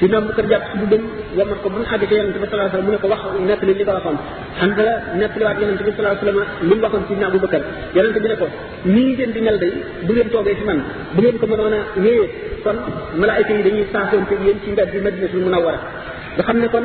si 0.00 0.06
doom 0.12 0.24
bu 0.26 0.32
kër 0.36 0.46
jàpp 0.50 0.64
si 0.80 0.86
dëñ 0.92 1.02
yamat 1.38 1.58
ko 1.62 1.68
bu 1.70 1.78
mu 1.78 1.84
àgg 1.94 2.04
ci 2.08 2.14
yonente 2.14 2.38
bi 2.42 2.46
salaa 2.50 2.68
sallam 2.70 2.86
mu 2.86 2.92
ne 2.92 2.98
ko 3.02 3.08
wax 3.12 3.20
nettali 3.48 3.72
li 3.78 3.84
ko 3.88 3.92
waxoon 3.96 4.16
xam 4.60 4.70
nga 4.76 4.84
nettaliwaat 5.20 5.58
yonente 5.60 5.82
bi 5.86 5.92
salaa 5.96 6.14
sallam 6.20 6.38
li 6.68 6.74
mu 6.74 6.82
waxoon 6.86 7.04
sidna 7.08 7.26
abubakar 7.30 7.62
yonente 7.96 8.18
bi 8.24 8.28
ne 8.30 8.36
ko 8.40 8.46
nii 8.94 9.10
ngeen 9.14 9.30
di 9.34 9.40
mel 9.46 9.58
day 9.62 9.72
bu 10.06 10.12
ngeen 10.12 10.28
toogee 10.32 10.56
si 10.58 10.64
man 10.70 10.78
bu 11.14 11.18
ngeen 11.22 11.36
ko 11.40 11.46
mënoon 11.50 11.74
a 11.76 11.78
wéyee 12.04 12.28
kon 12.64 12.76
malaayka 13.20 13.52
yi 13.56 13.62
dañuy 13.66 13.86
saasoonte 13.92 14.34
yéen 14.44 14.58
ci 14.62 14.68
mbedd 14.74 14.90
yi 14.94 15.00
madinatul 15.04 15.42
munawara 15.46 15.78
nga 16.36 16.42
xam 16.48 16.58
ne 16.62 16.68
kon 16.74 16.84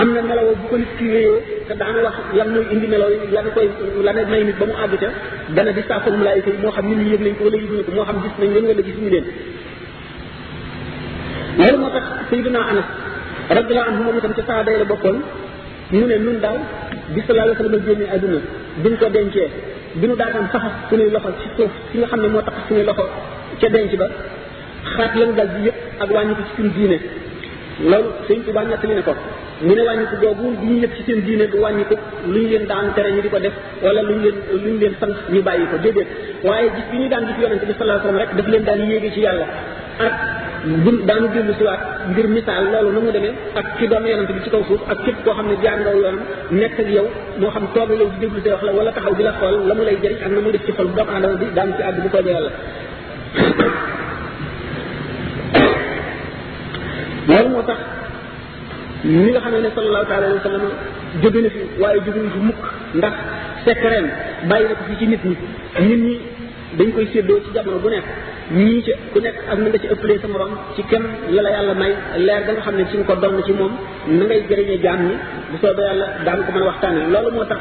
am 0.00 0.08
na 0.14 0.20
melawo 0.28 0.52
bu 0.60 0.64
ko 0.70 0.74
nit 0.82 0.90
ki 0.98 1.06
wéyoo 1.14 1.38
te 1.68 1.72
daana 1.80 2.00
wax 2.06 2.16
lan 2.38 2.48
mooy 2.54 2.66
indi 2.74 2.86
melaw 2.92 3.10
yi 3.14 3.30
lan 3.36 3.46
koy 3.54 3.68
lan 4.06 4.16
may 4.32 4.42
nit 4.48 4.58
ba 4.60 4.66
mu 4.70 4.74
àgg 4.84 4.94
ca 5.02 5.08
dana 5.56 5.70
di 5.76 5.82
saasoon 5.88 6.16
malaayka 6.22 6.50
yi 6.54 6.58
moo 6.62 6.72
xam 6.76 6.86
nit 6.88 6.98
ñi 6.98 7.10
yëg 7.14 7.22
nañ 7.26 7.34
ko 7.38 7.42
wala 7.46 7.56
yëg 7.62 7.72
ko 7.86 7.90
moo 7.96 8.04
xam 8.08 8.16
gis 8.22 8.34
nañ 8.40 8.50
leen 8.54 8.66
wala 8.70 8.82
gisuñu 8.88 9.10
leen 9.16 9.26
loolu 11.58 11.76
moo 11.82 11.90
tax 11.94 12.04
sayyidina 12.30 12.60
anas 12.70 12.86
radiyallahu 13.58 13.90
anhu 13.92 14.00
moom 14.06 14.16
itam 14.20 14.32
ci 14.38 14.42
saaba 14.48 14.70
yi 14.74 14.78
la 14.82 14.86
bokkoon 14.90 15.16
ñu 15.92 16.04
ne 16.10 16.16
nun 16.26 16.36
daal 16.44 16.58
bi 17.14 17.20
sallallahu 17.26 17.46
alayhi 17.46 17.62
wasallam 17.62 17.82
génnee 17.86 18.08
àdduna 18.14 18.38
biñ 18.84 18.92
ko 19.00 19.06
dencee 19.16 19.48
bi 20.00 20.04
ñu 20.08 20.14
daataan 20.20 20.46
faxas 20.54 20.74
suñuy 20.90 21.10
loxo 21.14 21.30
ci 21.40 21.48
suuf 21.56 21.72
xam 22.10 22.20
ne 22.22 22.28
moo 22.34 22.42
tax 22.46 22.54
suñuy 22.68 22.84
loxo 22.88 23.04
ca 23.60 23.68
denc 23.74 23.92
ba 24.02 24.06
xaat 24.94 25.10
lañu 25.20 25.34
dal 25.40 25.48
bi 25.54 25.60
yëpp 25.66 25.76
ak 26.04 26.08
wàññi 26.16 26.34
ko 26.38 26.42
ci 26.48 26.52
suñu 26.56 26.72
diine 26.76 26.96
loolu 27.90 28.10
sëñ 28.26 28.38
Tuubaa 28.44 28.64
nettali 28.68 29.02
ko 29.08 29.14
mu 29.64 29.72
ne 29.76 29.82
wàññi 29.88 30.04
ko 30.10 30.16
googu 30.34 30.46
bi 30.60 30.66
ñu 30.70 30.76
yëg 30.82 30.92
ci 30.96 31.02
seen 31.06 31.20
diine 31.26 31.44
du 31.52 31.56
wàññi 31.64 31.84
ko 31.90 31.96
lu 32.32 32.38
ñu 32.40 32.48
leen 32.52 32.64
daan 32.70 32.86
tere 32.94 33.10
ñu 33.16 33.20
di 33.24 33.28
ko 33.34 33.38
def 33.44 33.54
wala 33.84 34.00
lu 34.08 34.14
ñu 34.14 34.22
leen 34.26 34.36
lu 34.64 34.68
ñu 34.72 34.78
leen 34.82 34.92
sant 35.00 35.14
ñu 35.32 35.40
bàyyi 35.46 35.66
ko 35.72 35.76
déedéet 35.84 36.08
waaye 36.46 36.68
gis 36.76 36.86
bi 36.90 36.96
ñu 37.02 37.08
daan 37.12 37.22
gis 37.28 37.36
yonente 37.42 37.64
bi 37.68 37.74
sallallahu 37.78 38.00
alayhi 38.08 38.22
rek 38.24 38.30
daf 38.38 38.46
leen 38.52 38.64
daan 38.68 38.78
yéege 38.90 39.08
ci 39.14 39.20
yàlla 39.26 39.46
dañu 40.68 41.26
delu 41.32 41.52
ci 41.56 41.64
waat 41.64 41.80
ngir 42.12 42.26
misaal 42.28 42.64
loolu 42.72 42.90
nu 42.92 43.00
mu 43.06 43.10
demee 43.10 43.32
ak 43.56 43.64
ki 43.80 43.88
doon 43.88 44.04
yonante 44.04 44.32
bi 44.32 44.40
ci 44.44 44.50
kaw 44.50 44.60
suuf 44.68 44.80
ak 44.88 44.98
képp 45.04 45.16
koo 45.24 45.32
xam 45.34 45.46
ne 45.48 45.56
jaar 45.62 45.78
nga 45.80 45.92
yoonam 45.94 46.20
nekk 46.50 46.78
ak 46.78 46.88
yow 46.96 47.06
moo 47.40 47.50
xam 47.50 47.62
toog 47.74 47.88
yow 47.98 48.08
di 48.12 48.18
déglu 48.26 48.40
say 48.44 48.50
wax 48.52 48.62
la 48.64 48.72
wala 48.72 48.92
taxaw 48.92 49.14
di 49.14 49.22
la 49.22 49.32
xool 49.38 49.56
la 49.68 49.74
mu 49.74 49.82
lay 49.84 49.96
jëriñ 50.02 50.18
ak 50.24 50.30
na 50.32 50.40
mu 50.40 50.50
def 50.52 50.64
ci 50.66 50.72
xol 50.76 50.86
bu 50.88 50.94
doomu 50.96 51.10
aadama 51.12 51.34
bi 51.40 51.46
daan 51.56 51.68
ci 51.76 51.82
àgg 51.88 51.98
bu 52.02 52.08
soobee 52.12 52.32
yàlla 52.32 52.50
loolu 57.28 57.48
moo 57.54 57.62
tax 57.68 57.78
ni 59.04 59.30
nga 59.32 59.40
xamee 59.44 59.60
ne 59.64 59.70
sallallahu 59.76 60.06
taala 60.10 60.26
alayhi 60.26 60.42
wa 60.42 60.48
sallam 60.48 60.66
jóge 61.22 61.40
na 61.44 61.48
fi 61.54 61.60
waaye 61.82 62.00
jóge 62.06 62.20
na 62.24 62.30
fi 62.34 62.38
mukk 62.48 62.62
ndax 62.98 63.14
sekkareem 63.64 64.06
bàyyi 64.48 64.66
na 64.68 64.74
ko 64.78 64.82
fi 64.88 64.94
ci 65.00 65.06
nit 65.12 65.22
ñi 65.26 65.30
nit 65.86 66.04
ñi 66.06 66.16
dañ 66.78 66.90
koy 66.92 67.06
séddoo 67.14 67.40
ci 67.42 67.50
jamono 67.54 67.78
bu 67.82 67.88
nekk 67.90 68.04
ñii 68.56 68.82
ci 68.86 68.92
ku 69.12 69.18
nekk 69.20 69.36
ak 69.50 69.58
na 69.58 69.68
nga 69.70 69.78
ci 69.78 69.88
ëppalee 69.94 70.18
sa 70.22 70.28
morom 70.28 70.52
ci 70.76 70.82
kenn 70.90 71.02
la 71.34 71.42
la 71.42 71.50
yàlla 71.50 71.74
may 71.74 71.92
leer 72.22 72.42
da 72.46 72.52
nga 72.52 72.60
xam 72.62 72.76
ne 72.76 72.84
suñ 72.90 73.02
ko 73.04 73.14
doon 73.16 73.42
ci 73.44 73.52
moom 73.52 73.72
na 74.06 74.24
ngay 74.24 74.44
jëriñee 74.48 74.78
jaam 74.80 75.00
ñi 75.08 75.14
bu 75.50 75.56
soobee 75.60 75.86
yàlla 75.90 76.06
daan 76.24 76.38
ko 76.46 76.52
mën 76.52 76.62
a 76.62 76.66
waxtaanee 76.66 77.06
loolu 77.12 77.30
moo 77.36 77.44
tax 77.44 77.58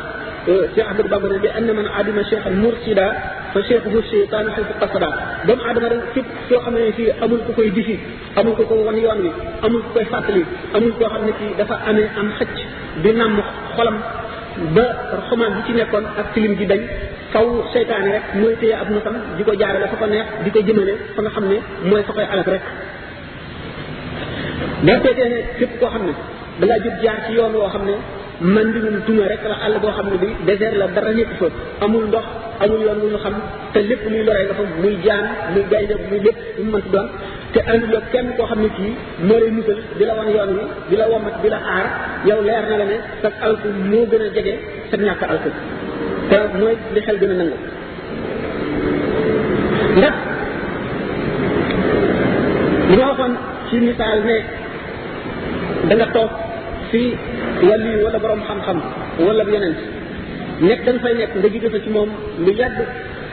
euh, 0.50 0.66
Cheikh 0.76 0.86
Ahmadou 0.90 1.10
Bamba 1.10 1.28
ne 1.30 1.40
bi 1.40 1.48
anna 1.58 1.74
man 1.74 1.88
adima 2.00 2.24
cheikhan 2.30 2.54
mursida 2.62 3.06
fa 3.54 3.60
cheikhuhu 3.68 4.00
cheytaan 4.10 4.46
xaytu 4.56 4.74
qasada 4.80 5.10
doomu 5.48 5.62
aadama 5.68 5.90
rek 5.90 6.02
fépp 6.14 6.28
soo 6.50 6.60
xam 6.64 6.74
ne 6.76 6.92
fii 6.98 7.10
amul 7.24 7.40
ku 7.46 7.52
koy 7.58 7.70
difi 7.72 7.96
amul 8.36 8.54
ko 8.58 8.64
ko 8.70 8.76
wan 8.86 8.98
yoon 9.04 9.20
wi 9.26 9.32
amul 9.66 9.82
ku 9.86 9.90
koy 9.96 10.06
fàttali 10.12 10.44
amul 10.76 10.92
koo 11.00 11.10
xam 11.14 11.24
ne 11.26 11.32
fii 11.40 11.52
dafa 11.58 11.76
amee 11.90 12.10
am 12.20 12.28
xëcc 12.38 12.58
di 13.02 13.10
nàmm 13.12 13.36
xolam 13.76 13.98
ba 14.76 14.86
xumaan 15.28 15.52
bi 15.56 15.62
ci 15.66 15.72
nekkoon 15.74 16.06
ak 16.20 16.26
tilim 16.34 16.54
ji 16.60 16.66
dañ 16.66 16.82
faw 17.34 17.46
seytaane 17.74 18.10
rek 18.16 18.26
mooy 18.40 18.54
téye 18.62 18.76
ab 18.82 18.90
notam 18.94 19.16
di 19.38 19.44
ko 19.48 19.54
jaarale 19.62 19.88
fa 19.92 19.98
ko 20.02 20.06
neex 20.14 20.28
di 20.44 20.50
ko 20.56 20.60
jëmale 20.68 20.94
fa 21.16 21.22
nga 21.24 21.32
xam 21.36 21.46
ne 21.52 21.58
mooy 21.90 22.04
fa 22.08 22.14
koy 22.18 22.26
alak 22.32 22.50
rek 22.54 22.64
boo 24.86 24.98
seetee 25.06 25.28
ne 25.34 25.38
képp 25.58 25.72
koo 25.80 25.90
xam 25.94 26.04
ne 26.10 26.14
dangaa 26.60 26.84
jóg 26.86 26.96
jaar 27.04 27.18
ci 27.28 27.32
yoon 27.38 27.54
woo 27.60 27.70
xam 27.74 27.84
ne 27.90 27.96
man 28.54 28.68
di 28.74 28.80
mum 28.86 28.98
tuma 29.06 29.26
rek 29.32 29.44
la 29.52 29.58
àll 29.66 29.76
boo 29.82 29.92
xam 29.98 30.08
ne 30.12 30.18
bi 30.24 30.30
désert 30.46 30.76
la 30.82 30.88
dara 30.96 31.12
nekk 31.18 31.32
fa 31.40 31.46
amul 31.86 32.06
ndox 32.10 32.26
amul 32.64 32.82
yoon 32.86 33.00
wu 33.02 33.08
ñu 33.12 33.18
xam 33.24 33.34
te 33.74 33.80
lépp 33.90 34.02
luy 34.12 34.24
loree 34.28 34.46
nga 34.46 34.54
fa 34.60 34.64
muy 34.82 34.96
jaan 35.06 35.26
muy 35.54 35.64
gaynde 35.72 35.96
muy 36.10 36.20
lépp 36.26 36.38
lu 36.58 36.64
mu 36.66 36.72
mënti 36.74 36.90
doon 36.94 37.08
te 37.54 37.60
àndul 37.72 37.96
kenn 38.14 38.28
koo 38.38 38.46
xam 38.50 38.60
ne 38.64 38.70
kii 38.78 38.94
moo 39.28 39.40
lay 39.42 39.52
musal 39.58 39.80
di 39.98 40.04
la 40.10 40.14
wan 40.20 40.30
yoon 40.36 40.50
wi 40.58 40.66
di 40.90 40.96
la 41.00 41.06
womat 41.12 41.36
di 41.44 41.48
la 41.54 41.60
aar 41.76 41.86
yow 42.28 42.40
leer 42.48 42.64
na 42.70 42.76
la 42.82 42.86
ne 42.92 42.98
sa 43.22 43.28
alku 43.46 43.68
moo 43.92 44.06
gën 44.10 44.22
a 44.26 44.30
jege 44.36 44.54
sa 44.90 44.96
ñàkk 44.98 45.24
alku 45.36 45.52
te 46.30 46.38
mooy 46.62 46.76
li 46.94 47.02
xel 47.06 47.18
gën 47.22 47.32
a 47.34 47.36
nangu 47.40 47.56
ndax 50.00 50.16
li 52.90 52.96
ma 53.00 53.06
waxoon 53.12 53.34
ci 53.68 53.76
misaal 53.88 54.18
ne 55.90 55.96
da 56.02 56.08
toog 56.16 56.32
fi 56.92 57.02
wàllu 57.70 57.90
yi 57.96 58.02
wala 58.06 58.20
borom 58.24 58.42
xam-xam 58.48 58.78
wala 59.26 59.44
yonent 59.54 59.80
nekk 60.68 60.80
da 60.86 60.90
nga 60.92 61.02
fay 61.04 61.14
nekk 61.20 61.32
nga 61.40 61.48
jóge 61.54 61.70
fa 61.74 61.80
ci 61.84 61.90
moom 61.96 62.10
lu 62.46 62.52
yàgg 62.60 62.78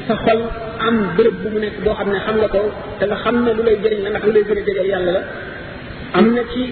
sa 0.08 0.14
xol 0.24 0.40
am 0.88 0.96
bërëb 1.16 1.36
bu 1.42 1.48
mu 1.52 1.58
nekk 1.60 1.76
boo 1.84 1.94
xam 1.98 2.08
ne 2.12 2.18
xam 2.24 2.36
nga 2.40 2.48
ko 2.54 2.60
te 2.98 3.04
nga 3.08 3.16
xam 3.22 3.34
ne 3.44 3.50
lu 3.56 3.62
lay 3.66 3.76
jëriñ 3.82 3.98
la 4.04 4.10
ndax 4.12 4.24
lu 4.26 4.32
lay 4.36 4.44
gën 4.48 4.58
a 4.60 4.64
jegeel 4.66 4.88
yàlla 4.92 5.12
la 5.16 5.22
am 6.18 6.26
na 6.36 6.42
ci 6.52 6.62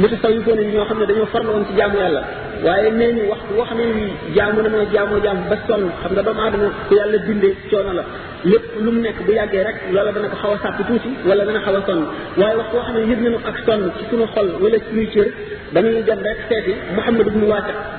mutasawwifoon 0.00 0.58
ñoo 0.72 0.84
xam 0.88 0.98
ne 1.00 1.06
dañoo 1.08 1.28
farlu 1.32 1.52
ci 1.68 1.72
jaamu 1.78 1.98
yàlla 2.04 2.22
waaye 2.64 2.90
nee 2.98 3.12
ñu 3.16 3.22
waxtu 3.30 3.52
wax 3.58 3.70
ne 3.78 3.84
ni 3.96 4.04
jaamu 4.36 4.58
na 4.62 4.68
mooy 4.74 4.86
jaamoo 4.94 5.20
jaam 5.26 5.38
ba 5.50 5.56
sonn 5.68 5.84
xam 6.00 6.12
nga 6.12 6.22
doomu 6.26 6.40
aadama 6.44 6.68
ku 6.88 6.92
yàlla 6.98 7.18
bindee 7.26 7.54
coono 7.70 7.92
la 7.98 8.04
lépp 8.50 8.64
lu 8.82 8.88
mu 8.94 9.00
nekk 9.06 9.18
bu 9.24 9.30
yàggee 9.38 9.62
rek 9.68 9.76
loola 9.94 10.10
dana 10.16 10.28
ko 10.32 10.36
xaw 10.42 10.52
a 10.54 10.58
sàpp 10.62 10.78
tuuti 10.88 11.10
wala 11.28 11.42
dana 11.48 11.60
xaw 11.66 11.76
a 11.80 11.82
sonn 11.88 12.02
waaye 12.38 12.56
waxtu 12.60 12.74
wax 12.78 12.88
ne 12.94 13.00
yëg 13.10 13.20
nañu 13.24 13.38
ak 13.50 13.56
sonn 13.66 13.82
ci 13.96 14.02
suñu 14.08 14.26
xol 14.34 14.48
wala 14.62 14.78
suñuy 14.86 15.08
cër 15.14 15.28
dañuy 15.74 16.02
dem 16.06 16.20
rek 16.22 16.38
seeti 16.48 16.72
Muhammad 16.94 17.26
ibnu 17.32 17.46
bu 17.46 17.52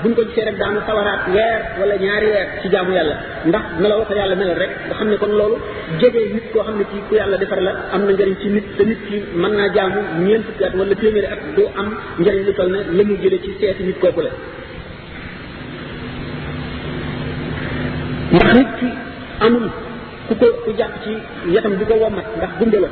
buñ 0.03 0.11
ko 0.15 0.21
gisee 0.27 0.45
rek 0.47 0.55
daanu 0.57 0.79
sawaraat 0.87 1.21
weer 1.35 1.59
wala 1.79 1.95
ñaari 2.03 2.27
weer 2.33 2.47
ci 2.61 2.69
jaamu 2.71 2.91
yàlla 2.97 3.15
ndax 3.49 3.63
meloo 3.81 4.03
ko 4.07 4.13
yàlla 4.15 4.35
melal 4.39 4.55
rek 4.63 4.71
nga 4.87 4.93
xam 4.99 5.07
ne 5.11 5.17
kon 5.17 5.31
loolu 5.39 5.57
jege 5.99 6.21
nit 6.33 6.45
koo 6.53 6.63
xam 6.65 6.75
ne 6.79 6.85
ci 6.91 6.97
ku 7.09 7.13
yàlla 7.19 7.37
defar 7.37 7.61
la 7.67 7.71
am 7.93 8.01
na 8.05 8.11
njëriñ 8.13 8.35
ci 8.41 8.47
nit 8.55 8.65
te 8.77 8.83
nit 8.89 9.01
ki 9.07 9.15
mën 9.41 9.51
naa 9.57 9.69
jaamu 9.75 9.99
ñeent 10.25 10.43
fukki 10.45 10.63
at 10.67 10.73
wala 10.79 10.95
téeméeri 10.95 11.27
at 11.33 11.41
du 11.55 11.63
am 11.79 11.89
njëriñ 12.19 12.41
lu 12.47 12.53
toll 12.57 12.69
ne 12.73 12.79
la 12.97 13.03
mu 13.07 13.15
jëlee 13.23 13.43
ci 13.45 13.51
seeti 13.59 13.83
nit 13.83 13.97
kooku 14.03 14.21
la 14.25 14.31
ndax 18.35 18.49
nit 18.59 18.69
ki 18.79 18.89
amul 19.45 19.67
ku 20.27 20.33
ko 20.39 20.47
ku 20.63 20.69
jàpp 20.79 20.93
ci 21.03 21.11
yatam 21.55 21.73
di 21.79 21.85
ko 21.89 21.93
wommat 22.03 22.25
ndax 22.37 22.51
gumba 22.59 22.89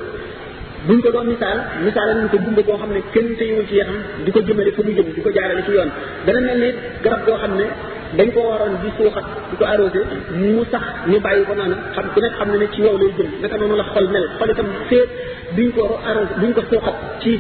buñ 0.88 1.02
ko 1.02 1.10
doon 1.12 1.28
misaal 1.34 1.58
misaalal 1.86 2.16
ñu 2.24 2.28
ko 2.34 2.38
gumba 2.46 2.62
goo 2.68 2.78
xam 2.82 2.92
ne 2.96 3.02
kenn 3.14 3.28
téyewul 3.40 3.66
ci 3.70 3.76
yaxam 3.82 3.98
di 4.24 4.30
ko 4.32 4.40
jëmale 4.48 4.72
fu 4.78 4.82
mu 4.86 4.92
jëm 4.98 5.08
di 5.18 5.22
ko 5.26 5.30
jaarale 5.36 5.62
ci 5.66 5.72
yoon 5.78 5.90
dana 6.28 6.40
mel 6.48 6.60
ni 6.64 6.70
garab 7.04 7.22
goo 7.26 7.38
xam 7.42 7.52
ne 7.60 7.66
dañ 8.18 8.28
ko 8.36 8.40
waroon 8.50 8.74
di 8.84 8.90
suuxat 8.98 9.26
di 9.50 9.56
ko 9.60 9.66
arrosé 9.74 10.02
mu 10.56 10.62
sax 10.72 10.84
ñu 11.12 11.18
bàyyi 11.26 11.42
ko 11.50 11.54
noonu 11.60 11.76
xam 11.96 12.06
ku 12.14 12.20
nekk 12.24 12.34
xam 12.38 12.50
ne 12.54 12.58
ne 12.62 12.68
ci 12.74 12.82
yow 12.86 12.96
lay 13.02 13.12
jëm 13.18 13.30
naka 13.42 13.56
noonu 13.60 13.76
la 13.82 13.86
xol 13.94 14.06
mel 14.14 14.26
xol 14.38 14.50
itam 14.54 14.68
féet 14.90 15.10
duñ 15.58 15.70
ko 15.78 15.84
arrosé 16.10 16.34
duñ 16.42 16.52
ko 16.56 16.62
suuxat 16.72 16.98
ci 17.22 17.32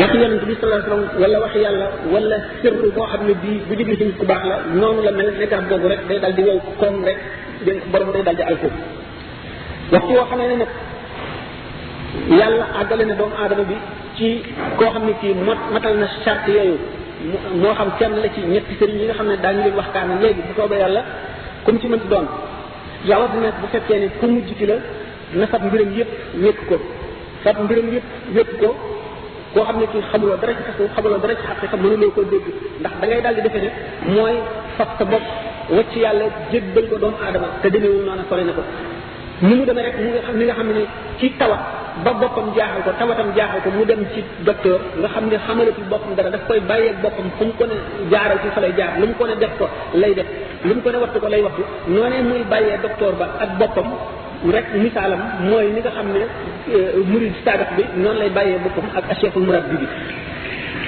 waxi 0.00 0.16
yonent 0.22 0.42
bi 0.48 0.54
sallallahu 0.60 0.80
alayhi 0.80 0.90
wasallam 0.90 1.04
wala 1.22 1.36
waxi 1.44 1.58
yàlla 1.66 1.88
wala 2.14 2.36
sirru 2.62 2.88
boo 2.96 3.06
xam 3.12 3.22
ne 3.28 3.32
bii 3.42 3.58
bu 3.68 3.72
jógee 3.88 4.12
ku 4.18 4.24
baax 4.30 4.42
la 4.50 4.56
noonu 4.80 5.00
la 5.06 5.12
mel 5.20 5.30
ne 5.40 5.46
garab 5.46 5.84
rek 5.92 6.00
day 6.08 6.18
dal 6.22 6.32
di 6.36 6.42
wow 6.48 6.58
koom 6.80 6.94
rek 7.08 7.18
dégg 7.66 7.82
borom 7.92 8.08
day 8.14 8.22
dal 8.26 8.36
di 8.38 8.42
alko 8.50 8.68
waxtu 9.94 10.10
woo 10.16 10.24
xam 10.30 10.40
ne 10.50 10.66
yàlla 12.28 12.64
àggale 12.80 13.04
na 13.10 13.14
doomu 13.18 13.34
aadama 13.42 13.64
bi 13.70 13.74
ci 14.16 14.26
koo 14.78 14.90
xam 14.94 15.04
ne 15.08 15.12
kii 15.20 15.34
mot 15.46 15.58
matal 15.74 15.94
na 16.00 16.06
charte 16.24 16.48
yooyu 16.56 16.76
moo 17.62 17.72
xam 17.78 17.88
kenn 17.98 18.12
la 18.22 18.28
ci 18.34 18.40
ñetti 18.52 18.74
sëriñ 18.78 18.96
yi 19.00 19.04
nga 19.06 19.14
xam 19.18 19.28
ne 19.28 19.36
daañu 19.42 19.60
leen 19.64 19.74
waxtaan 19.80 20.08
léegi 20.22 20.40
bu 20.46 20.52
soobee 20.56 20.78
yàlla 20.84 21.02
comme 21.64 21.78
ci 21.80 21.86
mën 21.88 22.00
ci 22.00 22.08
doon 22.08 22.26
rawatina 23.08 23.48
bu 23.60 23.66
fekkee 23.72 23.98
ne 24.00 24.08
ku 24.20 24.26
mujj 24.26 24.48
ki 24.58 24.66
la 24.66 24.74
na 25.38 25.46
fab 25.46 25.62
mbiram 25.66 25.88
yëpp 25.98 26.10
wékk 26.44 26.60
ko 26.68 26.76
fab 27.44 27.56
mbiram 27.64 27.86
yëpp 27.94 28.04
wékk 28.36 28.50
ko 28.60 28.68
koo 29.54 29.62
xam 29.66 29.76
ne 29.80 29.86
kii 29.92 30.02
xamuloo 30.10 30.36
dara 30.40 30.52
ci 30.58 30.62
tasawuf 30.68 30.92
xamuloo 30.96 31.18
dara 31.22 31.34
ci 31.40 31.44
xaqiqa 31.48 31.76
mënuloo 31.82 32.10
koo 32.16 32.24
dégg 32.30 32.46
ndax 32.80 32.92
dangay 33.00 33.08
ngay 33.18 33.22
daal 33.24 33.34
di 33.36 33.40
defe 33.46 33.58
ne 33.64 33.70
mooy 34.14 34.36
fab 34.76 34.88
sa 34.98 35.04
bopp 35.10 35.24
wacc 35.76 35.92
yàlla 36.04 36.24
jébbal 36.52 36.86
ko 36.90 36.96
doomu 36.98 37.16
aadama 37.24 37.48
te 37.62 37.68
demeewul 37.70 38.04
noonu 38.04 38.24
sori 38.28 38.44
na 38.44 38.52
ko 38.52 38.62
ni 39.42 39.56
mu 39.58 39.64
demee 39.66 39.82
rek 39.90 39.96
mu 39.98 40.10
nga 40.14 40.22
xam 40.22 40.36
ni 40.38 40.44
nga 40.46 40.54
xam 40.58 40.68
ne 40.70 40.82
ci 41.18 41.26
tawat 41.38 41.58
ba 42.06 42.12
boppam 42.14 42.54
jaaxal 42.56 42.82
ko 42.86 42.90
tawatam 42.98 43.28
jaaxal 43.36 43.60
ko 43.66 43.70
mu 43.76 43.82
dem 43.84 44.02
ci 44.14 44.22
docteur 44.46 44.78
nga 45.02 45.08
xam 45.12 45.24
ne 45.30 45.36
xamalatul 45.42 45.86
boppam 45.90 46.14
dara 46.14 46.30
daf 46.30 46.46
koy 46.46 46.60
bàyyeeg 46.70 47.02
boppam 47.02 47.26
fu 47.36 47.44
mu 47.46 47.52
ko 47.58 47.64
ne 47.66 47.74
jaaral 48.12 48.38
ci 48.42 48.48
fa 48.54 48.60
lay 48.62 48.72
jaar 48.78 48.98
lu 49.00 49.06
mu 49.10 49.14
ko 49.18 49.26
ne 49.26 49.34
def 49.42 49.54
ko 49.58 49.66
lay 49.98 50.14
def 50.14 50.26
lu 50.64 50.74
mu 50.76 50.80
ko 50.82 50.90
ne 50.94 50.98
wattu 51.02 51.18
ko 51.18 51.28
lay 51.28 51.42
wattu 51.42 51.62
noonee 51.94 52.22
muy 52.22 52.42
bàyyee 52.54 52.78
docteur 52.86 53.12
ba 53.18 53.26
ak 53.44 53.50
boppam 53.58 53.88
rek 54.54 54.66
misaalam 54.78 55.20
mooy 55.50 55.66
ni 55.74 55.80
nga 55.82 55.90
xam 55.90 56.06
ne 56.14 56.22
euh, 56.76 57.02
murid 57.10 57.34
saadax 57.44 57.70
bi 57.78 57.82
noonu 57.98 58.18
lay 58.22 58.30
bàyyee 58.30 58.58
boppam 58.62 58.86
ak 58.94 59.10
acheful 59.10 59.42
murabbi 59.42 59.74
bi 59.82 59.86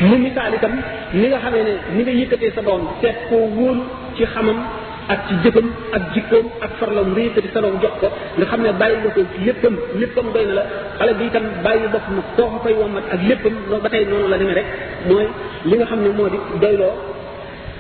mu 0.07 0.15
misaal 0.23 0.55
itam 0.55 0.73
ni 1.19 1.27
nga 1.27 1.39
xamee 1.43 1.63
ne 1.69 1.75
ni 1.97 2.01
nga 2.07 2.13
yëkkatee 2.23 2.53
sa 2.55 2.63
doom 2.63 2.87
seet 3.03 3.19
koo 3.29 3.49
wóolu 3.59 3.83
ci 4.15 4.23
xamam 4.31 4.63
ak 5.09 5.19
ci 5.29 5.35
jëfam 5.45 5.69
ak 5.93 6.03
jikkoom 6.17 6.47
ak 6.65 6.73
farlam 6.81 7.13
nga 7.13 7.21
yëkkati 7.29 7.49
saloom 7.53 7.77
jox 7.85 7.95
ko 8.01 8.09
nga 8.41 8.45
xam 8.49 8.61
ne 8.65 8.71
bàyyi 8.81 8.97
nga 9.03 9.13
ko 9.15 9.21
léppam 9.51 9.75
léppam 10.01 10.27
doy 10.35 10.45
na 10.49 10.55
la 10.59 10.65
xale 10.99 11.13
bi 11.19 11.25
itam 11.31 11.45
bàyyi 11.65 11.87
bopp 11.93 12.07
na 12.17 12.23
koo 12.37 12.49
ko 12.53 12.57
koy 12.65 12.73
wommat 12.79 13.05
ak 13.13 13.21
léppam 13.29 13.55
ba 13.85 13.89
tey 13.93 14.05
noonu 14.09 14.29
la 14.33 14.39
demee 14.41 14.57
rek 14.59 14.69
mooy 15.09 15.27
li 15.69 15.75
nga 15.77 15.87
xam 15.91 16.01
ne 16.05 16.09
moo 16.17 16.29
di 16.33 16.39
doyloo 16.63 16.93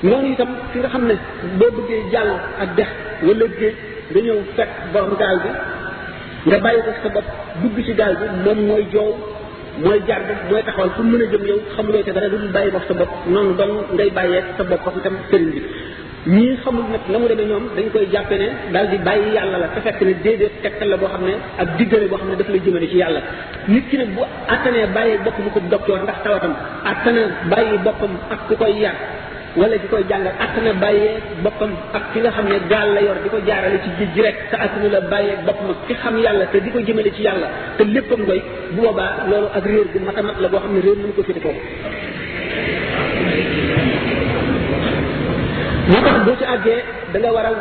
noonu 0.09 0.29
itam 0.35 0.51
fi 0.73 0.79
nga 0.85 0.89
xam 0.95 1.05
ne 1.09 1.15
boo 1.59 1.71
bëggee 1.77 2.03
jàll 2.13 2.31
ak 2.63 2.69
dex 2.79 2.91
wala 3.27 3.45
géej 3.59 3.77
nga 4.13 4.21
ñëw 4.27 4.39
fekk 4.57 4.71
borom 4.93 5.15
gaal 5.21 5.37
bi 5.45 5.51
nga 6.49 6.59
bàyyi 6.65 6.81
ko 6.87 6.91
sa 7.03 7.09
bopp 7.17 7.29
dugg 7.63 7.77
ci 7.87 7.93
gaal 8.01 8.15
bi 8.21 8.25
moom 8.45 8.59
mooy 8.69 8.85
joow 8.93 9.11
mooy 9.85 10.01
jar 10.07 10.21
mooy 10.51 10.63
taxawal 10.67 10.93
fu 10.97 11.03
mu 11.03 11.17
mën 11.17 11.25
a 11.25 11.29
jëm 11.33 11.45
yow 11.51 11.59
xamuloo 11.75 12.05
ca 12.07 12.13
dara 12.13 12.29
du 12.29 12.37
bàyyi 12.57 12.71
bopp 12.77 12.87
sa 12.89 12.95
bopp 13.01 13.13
noonu 13.33 13.53
doon 13.59 13.71
ngay 13.97 14.11
bàyyee 14.17 14.41
sa 14.57 14.63
bopp 14.69 14.93
itam 15.01 15.17
ñii 16.27 16.57
xamul 16.65 16.85
nag 16.93 17.01
na 17.13 17.19
mu 17.21 17.29
demee 17.29 17.45
ñoom 17.45 17.65
dañ 17.77 17.87
koy 17.93 18.07
jàppe 18.13 18.39
ne 18.39 18.49
daal 18.73 18.87
di 18.91 18.97
bàyyi 18.99 19.33
yàlla 19.37 19.59
la 19.59 19.67
te 19.69 19.81
fekk 19.85 20.01
ne 20.03 20.13
déedéet 20.25 20.53
tegtal 20.63 20.89
la 20.89 20.97
boo 20.97 21.09
xam 21.13 21.25
ne 21.27 21.35
ak 21.61 21.69
diggale 21.77 22.09
boo 22.09 22.19
xam 22.19 22.29
ne 22.31 22.37
daf 22.41 22.49
lay 22.49 22.61
jëmale 22.65 22.87
ci 22.91 22.97
yàlla 22.97 23.21
nit 23.69 23.85
ki 23.91 23.97
nag 23.99 24.09
bu 24.17 24.23
attanee 24.53 24.87
bàyyi 24.97 25.19
boppam 25.25 25.47
ko 25.55 25.61
docteur 25.73 26.01
ndax 26.03 26.19
tawatam 26.25 26.55
attana 26.91 27.23
bàyyi 27.51 27.77
boppam 27.87 28.11
ak 28.35 28.41
ku 28.49 28.55
koy 28.61 28.73
yar 28.83 28.95
wala 29.59 29.77
ki 29.83 29.87
koy 29.93 30.05
jàngal 30.11 30.33
attana 30.45 30.73
bàyyee 30.83 31.15
boppam 31.45 31.71
ak 31.97 32.05
ki 32.13 32.19
nga 32.21 32.31
xam 32.37 32.47
ne 32.53 32.59
gaal 32.71 32.89
la 32.97 33.01
yor 33.07 33.17
di 33.23 33.29
ko 33.35 33.39
jaarale 33.47 33.77
ci 33.85 33.91
géej 33.99 34.11
gi 34.15 34.21
rek 34.27 34.37
te 34.51 34.57
attanu 34.65 34.89
la 34.95 35.01
bàyyee 35.13 35.37
boppam 35.47 35.69
ak 35.75 35.81
ki 35.87 35.95
xam 36.03 36.15
yàlla 36.25 36.45
te 36.53 36.59
di 36.65 36.71
ko 36.75 36.79
jëmale 36.87 37.11
ci 37.17 37.23
yàlla 37.27 37.49
te 37.77 37.83
léppam 37.95 38.21
ngoy 38.27 38.41
bu 38.75 38.81
boobaa 38.83 39.11
loolu 39.29 39.49
ak 39.57 39.65
réer 39.71 39.85
bu 39.93 39.99
matamat 40.07 40.37
la 40.43 40.49
boo 40.49 40.61
xam 40.63 40.73
ne 40.75 40.81
réer 40.87 40.97
mënu 41.01 41.13
ko 41.17 41.23
féete 41.27 41.41
foofu 41.45 41.59
moo 45.89 46.01
tax 46.05 46.17
boo 46.25 46.37
ci 46.39 46.45
àggee 46.55 46.81
da 47.13 47.17
nga 47.19 47.31
war 47.37 47.47
a 47.47 47.53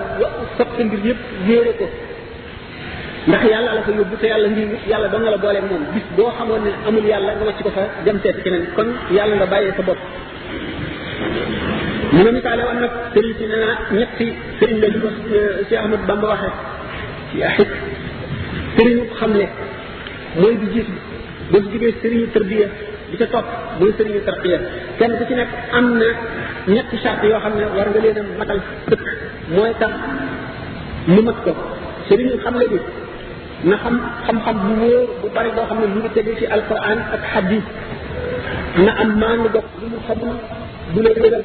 sab 0.57 0.67
sa 0.77 0.83
mbir 0.87 0.99
yëpp 1.07 1.19
yéere 1.47 1.73
ko 1.79 1.85
ndax 3.27 3.43
yàlla 3.51 3.71
la 3.77 3.81
fa 3.85 3.91
yóbbu 3.97 4.15
te 4.21 4.27
yàlla 4.31 4.47
ngir 4.49 4.67
yàlla 4.91 5.07
da 5.11 5.17
nga 5.19 5.29
la 5.31 5.37
booleeg 5.37 5.65
moom 5.69 5.83
bis 5.93 6.05
boo 6.15 6.31
xamoon 6.37 6.61
ne 6.63 6.71
amul 6.87 7.05
yàlla 7.05 7.31
nga 7.37 7.45
wàcc 7.49 7.59
ko 7.63 7.69
fa 7.77 7.81
dem 8.05 8.17
seet 8.23 8.37
keneen 8.43 8.65
kon 8.75 8.87
yàlla 9.17 9.35
nga 9.35 9.45
bàyyee 9.51 9.73
sa 9.77 9.83
bopp 9.87 9.99
mu 12.13 12.23
ne 12.23 12.31
misaale 12.31 12.63
woon 12.67 12.79
nag 12.83 12.91
sëriñ 13.13 13.33
si 13.37 13.45
nee 13.51 13.61
na 13.65 13.75
ñetti 13.99 14.27
sëriñ 14.59 14.77
la 14.81 14.87
ñu 14.89 14.99
ko 15.01 15.07
si 15.67 15.73
ahmad 15.75 16.01
bamba 16.07 16.27
waxe 16.33 16.49
ci 17.31 17.43
axit 17.43 17.71
sëriñu 18.77 19.03
xamle 19.19 19.45
mooy 20.39 20.55
bi 20.61 20.67
gis 20.73 20.87
ba 21.51 21.57
jugee 21.59 21.93
sëriñu 22.01 22.27
tërbiya 22.33 22.67
bi 23.13 23.17
ca 23.21 23.25
topp 23.33 23.47
mooy 23.79 23.91
sëriñu 23.97 24.21
tarqiya 24.27 24.57
kenn 24.97 25.13
ku 25.17 25.23
ci 25.29 25.33
am 25.77 25.85
na 25.99 26.07
ñetti 26.73 26.97
charte 27.03 27.25
yoo 27.31 27.39
xam 27.43 27.53
ne 27.59 27.65
war 27.75 27.87
nga 27.91 27.99
leen 28.03 28.17
a 28.17 28.21
matal 28.39 28.59
sëkk 28.89 29.01
mooy 29.55 29.71
tax 29.81 29.93
mu 31.13 31.21
mat 31.27 31.37
ko 31.45 31.51
sëriñu 32.07 32.37
xam 32.43 32.55
la 32.61 32.65
na 33.69 33.75
xam 33.83 33.95
xam-xam 34.25 34.57
bu 34.63 34.69
wóor 34.81 35.03
bu 35.21 35.27
bari 35.35 35.51
boo 35.55 35.65
xam 35.69 35.77
ne 35.81 35.87
mu 35.93 35.99
ngi 35.99 36.09
tege 36.15 36.31
ci 36.39 36.45
alquran 36.55 36.99
ak 37.15 37.21
hadith 37.33 37.67
na 38.85 38.91
am 39.01 39.09
maanu 39.21 39.47
dox 39.55 39.65
lu 39.81 39.85
mu 39.93 39.97
xamul 40.07 40.35
du 40.93 40.99
la 41.05 41.11
réeral 41.19 41.43